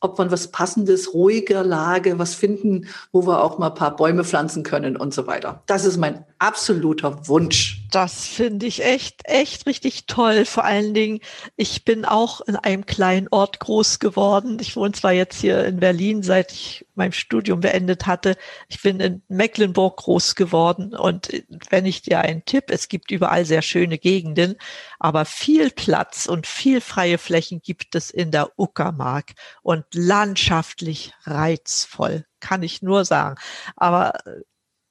ob 0.00 0.18
wir 0.18 0.30
was 0.30 0.48
Passendes, 0.48 1.14
ruhiger 1.14 1.64
Lage, 1.64 2.18
was 2.18 2.34
finden, 2.34 2.86
wo 3.12 3.26
wir 3.26 3.42
auch 3.42 3.58
mal 3.58 3.68
ein 3.68 3.74
paar 3.74 3.96
Bäume 3.96 4.24
pflanzen 4.24 4.62
können 4.62 4.96
und 4.96 5.14
so 5.14 5.26
weiter. 5.26 5.62
Das 5.66 5.84
ist 5.84 5.96
mein 5.96 6.24
absoluter 6.38 7.28
Wunsch. 7.28 7.82
Das 7.90 8.26
finde 8.26 8.66
ich 8.66 8.84
echt, 8.84 9.20
echt 9.24 9.66
richtig 9.66 10.06
toll. 10.06 10.44
Vor 10.44 10.64
allen 10.64 10.92
Dingen, 10.92 11.20
ich 11.56 11.84
bin 11.84 12.04
auch 12.04 12.40
in 12.42 12.56
einem 12.56 12.84
kleinen 12.84 13.28
Ort 13.30 13.60
groß 13.60 13.98
geworden. 13.98 14.58
Ich 14.60 14.76
wohne 14.76 14.92
zwar 14.92 15.12
jetzt 15.12 15.40
hier 15.40 15.64
in 15.64 15.80
Berlin, 15.80 16.22
seit 16.22 16.52
ich 16.52 16.86
mein 16.94 17.12
Studium 17.12 17.60
beendet 17.60 18.06
hatte. 18.06 18.36
Ich 18.68 18.82
bin 18.82 19.00
in 19.00 19.22
Mecklenburg 19.28 19.96
groß 19.98 20.34
geworden. 20.34 20.94
Und 20.94 21.30
wenn 21.70 21.86
ich 21.86 22.02
dir 22.02 22.20
einen 22.20 22.44
Tipp, 22.44 22.64
es 22.68 22.88
gibt 22.88 23.10
überall 23.10 23.44
sehr 23.44 23.62
schöne 23.62 23.98
Gegenden, 23.98 24.56
aber 24.98 25.24
viel 25.24 25.70
Platz 25.70 26.26
und 26.26 26.46
viel 26.46 26.80
freie 26.80 27.18
Flächen 27.18 27.62
gibt 27.62 27.94
es 27.94 28.10
in 28.10 28.30
der 28.30 28.58
Uckermark 28.58 29.32
und 29.62 29.84
landschaftlich 29.94 31.14
reizvoll, 31.24 32.26
kann 32.40 32.62
ich 32.62 32.82
nur 32.82 33.04
sagen. 33.04 33.36
Aber 33.76 34.12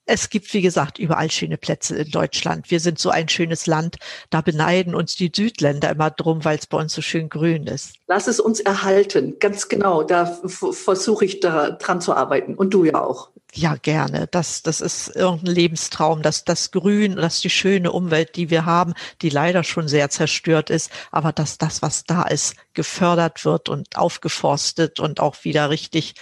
es 0.06 0.30
gibt, 0.30 0.54
wie 0.54 0.62
gesagt, 0.62 0.98
überall 0.98 1.30
schöne 1.30 1.56
Plätze 1.56 1.96
in 1.96 2.10
Deutschland. 2.10 2.70
Wir 2.70 2.78
sind 2.78 2.98
so 2.98 3.10
ein 3.10 3.28
schönes 3.28 3.66
Land. 3.66 3.96
Da 4.30 4.40
beneiden 4.40 4.94
uns 4.94 5.16
die 5.16 5.32
Südländer 5.34 5.90
immer 5.90 6.10
drum, 6.10 6.44
weil 6.44 6.58
es 6.58 6.68
bei 6.68 6.78
uns 6.78 6.94
so 6.94 7.02
schön 7.02 7.28
grün 7.28 7.66
ist. 7.66 7.96
Lass 8.06 8.28
es 8.28 8.38
uns 8.38 8.60
erhalten. 8.60 9.38
Ganz 9.40 9.68
genau. 9.68 10.04
Da 10.04 10.26
versuche 10.46 11.24
ich 11.24 11.40
da 11.40 11.70
dran 11.72 12.00
zu 12.00 12.14
arbeiten. 12.14 12.54
Und 12.54 12.72
du 12.72 12.84
ja 12.84 13.02
auch. 13.02 13.30
Ja, 13.52 13.74
gerne. 13.76 14.28
Das, 14.30 14.62
das 14.62 14.80
ist 14.80 15.08
irgendein 15.16 15.54
Lebenstraum, 15.54 16.22
dass 16.22 16.44
das 16.44 16.70
Grün, 16.70 17.16
dass 17.16 17.40
die 17.40 17.50
schöne 17.50 17.90
Umwelt, 17.90 18.36
die 18.36 18.50
wir 18.50 18.64
haben, 18.64 18.94
die 19.22 19.30
leider 19.30 19.64
schon 19.64 19.88
sehr 19.88 20.08
zerstört 20.10 20.70
ist, 20.70 20.90
aber 21.10 21.32
dass 21.32 21.58
das, 21.58 21.82
was 21.82 22.04
da 22.04 22.22
ist, 22.22 22.54
gefördert 22.74 23.44
wird 23.44 23.68
und 23.68 23.96
aufgeforstet 23.96 25.00
und 25.00 25.20
auch 25.20 25.44
wieder 25.44 25.70
richtig 25.70 26.14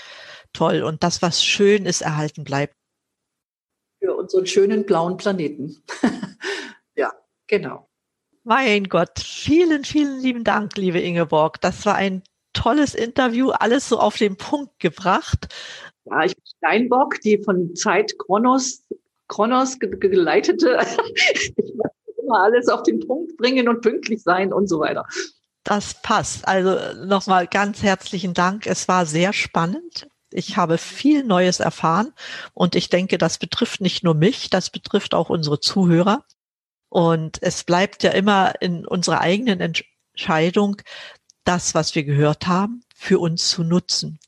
toll 0.53 0.83
und 0.83 1.03
das, 1.03 1.21
was 1.23 1.45
schön 1.45 1.85
ist, 1.87 2.03
erhalten 2.03 2.45
bleibt 2.45 2.77
für 4.05 4.15
unseren 4.15 4.47
schönen 4.47 4.85
blauen 4.85 5.17
Planeten. 5.17 5.83
ja, 6.95 7.13
genau. 7.47 7.89
Mein 8.43 8.85
Gott, 8.85 9.19
vielen, 9.19 9.85
vielen 9.85 10.21
lieben 10.21 10.45
Dank, 10.45 10.77
liebe 10.77 11.01
Ingeborg. 11.01 11.61
Das 11.63 11.87
war 11.87 11.95
ein 11.95 12.23
tolles 12.53 12.95
Interview, 12.95 13.51
alles 13.51 13.89
so 13.89 13.99
auf 13.99 14.19
den 14.19 14.37
Punkt 14.37 14.79
gebracht. 14.79 15.49
Ja, 16.05 16.25
ich 16.25 16.37
bin 16.37 16.45
Steinbock, 16.59 17.19
die 17.23 17.39
von 17.43 17.75
Zeit 17.75 18.19
Kronos, 18.19 18.83
Kronos 19.29 19.79
geleitete. 19.79 20.79
ich 21.35 21.55
möchte 21.57 22.21
immer 22.23 22.43
alles 22.43 22.69
auf 22.69 22.83
den 22.83 23.01
Punkt 23.01 23.39
bringen 23.39 23.69
und 23.69 23.81
pünktlich 23.81 24.23
sein 24.23 24.53
und 24.53 24.69
so 24.69 24.81
weiter. 24.81 25.07
Das 25.63 26.03
passt. 26.03 26.47
Also 26.47 26.77
nochmal 27.07 27.47
ganz 27.47 27.83
herzlichen 27.83 28.35
Dank. 28.35 28.67
Es 28.67 28.87
war 28.87 29.07
sehr 29.07 29.33
spannend. 29.33 30.07
Ich 30.35 30.57
habe 30.57 30.79
viel 30.79 31.23
Neues 31.23 31.61
erfahren 31.61 32.13
und 32.53 32.75
ich 32.75 32.91
denke, 32.91 33.19
das 33.19 33.39
betrifft 33.39 33.81
nicht 33.81 34.03
nur 34.03 34.15
mich, 34.15 34.51
das 34.51 34.69
betrifft 34.69 35.15
auch 35.15 35.31
unsere 35.31 35.61
Zuhörer. 35.61 36.25
Und 36.89 37.39
es 37.41 37.65
bleibt 37.65 38.03
ja 38.03 38.11
immer 38.11 38.61
in 38.61 38.87
unserer 38.87 39.21
eigenen 39.21 39.61
Entscheidung, 39.61 40.77
das, 41.45 41.75
was 41.75 41.95
wir 41.95 42.05
gehört 42.05 42.47
haben, 42.47 42.83
für 42.97 43.21
uns 43.21 43.49
zu 43.51 43.63
nutzen. 43.63 44.19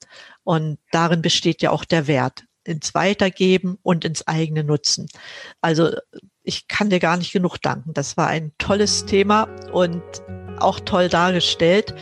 Und 0.45 0.79
darin 0.93 1.23
besteht 1.23 1.61
ja 1.61 1.71
auch 1.71 1.85
der 1.85 2.07
Wert 2.07 2.45
ins 2.63 2.95
Weitergeben 2.95 3.79
und 3.83 4.05
ins 4.05 4.27
eigene 4.27 4.63
Nutzen. 4.63 5.09
Also 5.61 5.91
ich 6.43 6.69
kann 6.69 6.91
dir 6.91 7.01
gar 7.01 7.17
nicht 7.17 7.33
genug 7.33 7.59
danken. 7.59 7.95
Das 7.95 8.17
war 8.17 8.29
ein 8.29 8.53
tolles 8.59 9.07
Thema 9.07 9.45
und 9.73 10.03
auch 10.59 10.79
toll 10.81 11.09
dargestellt. 11.09 11.95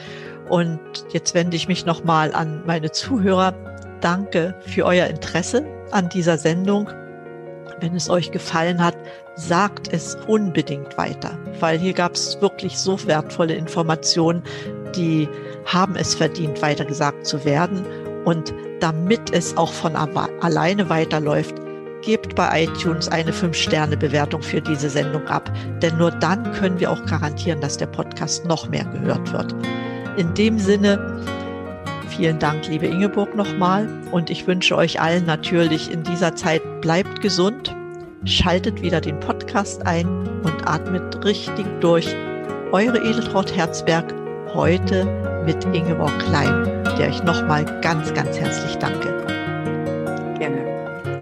Und 0.51 0.81
jetzt 1.11 1.33
wende 1.35 1.57
ich 1.57 1.69
mich 1.69 1.87
nochmal 1.87 2.35
an 2.35 2.67
meine 2.67 2.93
Zuhörer 2.93 3.74
danke 4.05 4.55
für 4.67 4.85
euer 4.85 5.07
Interesse 5.07 5.65
an 5.91 6.09
dieser 6.11 6.37
Sendung. 6.37 6.91
Wenn 7.81 7.97
es 7.97 8.11
euch 8.11 8.31
gefallen 8.31 8.85
hat, 8.85 8.97
sagt 9.35 9.93
es 9.93 10.17
unbedingt 10.29 10.97
weiter, 10.97 11.37
weil 11.59 11.79
hier 11.79 11.95
gab 11.95 12.15
es 12.15 12.41
wirklich 12.41 12.79
so 12.79 13.05
wertvolle 13.07 13.55
Informationen, 13.55 14.43
die 14.95 15.29
haben 15.65 15.97
es 15.97 16.15
verdient, 16.15 16.61
weitergesagt 16.63 17.27
zu 17.27 17.45
werden. 17.45 17.85
Und 18.25 18.55
damit 18.81 19.33
es 19.33 19.57
auch 19.57 19.73
von 19.73 19.97
alleine 19.97 20.89
weiterläuft, 20.89 21.55
gebt 22.03 22.35
bei 22.35 22.65
iTunes 22.65 23.09
eine 23.09 23.33
5-Sterne-Bewertung 23.33 24.43
für 24.43 24.61
diese 24.61 24.91
Sendung 24.91 25.27
ab, 25.27 25.51
denn 25.81 25.97
nur 25.97 26.11
dann 26.11 26.53
können 26.53 26.79
wir 26.79 26.91
auch 26.91 27.05
garantieren, 27.07 27.61
dass 27.61 27.79
der 27.79 27.87
Podcast 27.87 28.45
noch 28.45 28.69
mehr 28.69 28.85
gehört 28.85 29.33
wird. 29.33 29.55
In 30.17 30.33
dem 30.35 30.59
Sinne, 30.59 30.99
Vielen 32.17 32.39
Dank, 32.39 32.69
liebe 32.69 32.87
Ingeborg, 32.87 33.35
nochmal. 33.35 33.89
Und 34.13 34.31
ich 34.31 34.47
wünsche 34.47 34.77
euch 34.77 35.01
allen 35.01 35.27
natürlich 35.27 35.91
in 35.91 36.05
dieser 36.05 36.37
Zeit, 36.37 36.63
bleibt 36.81 37.21
gesund, 37.21 37.75
schaltet 38.25 38.83
wieder 38.83 39.01
den 39.01 39.19
Podcast 39.19 39.85
ein 39.85 40.07
und 40.45 40.65
atmet 40.65 41.25
richtig 41.25 41.67
durch. 41.81 42.07
Eure 42.71 42.99
Edeltraut 42.99 43.57
Herzberg 43.57 44.15
heute 44.53 45.07
mit 45.45 45.65
Ingeborg 45.75 46.17
Klein, 46.21 46.85
der 46.99 47.09
ich 47.09 47.23
nochmal 47.25 47.65
ganz, 47.81 48.15
ganz 48.15 48.39
herzlich 48.39 48.77
danke. 48.77 49.44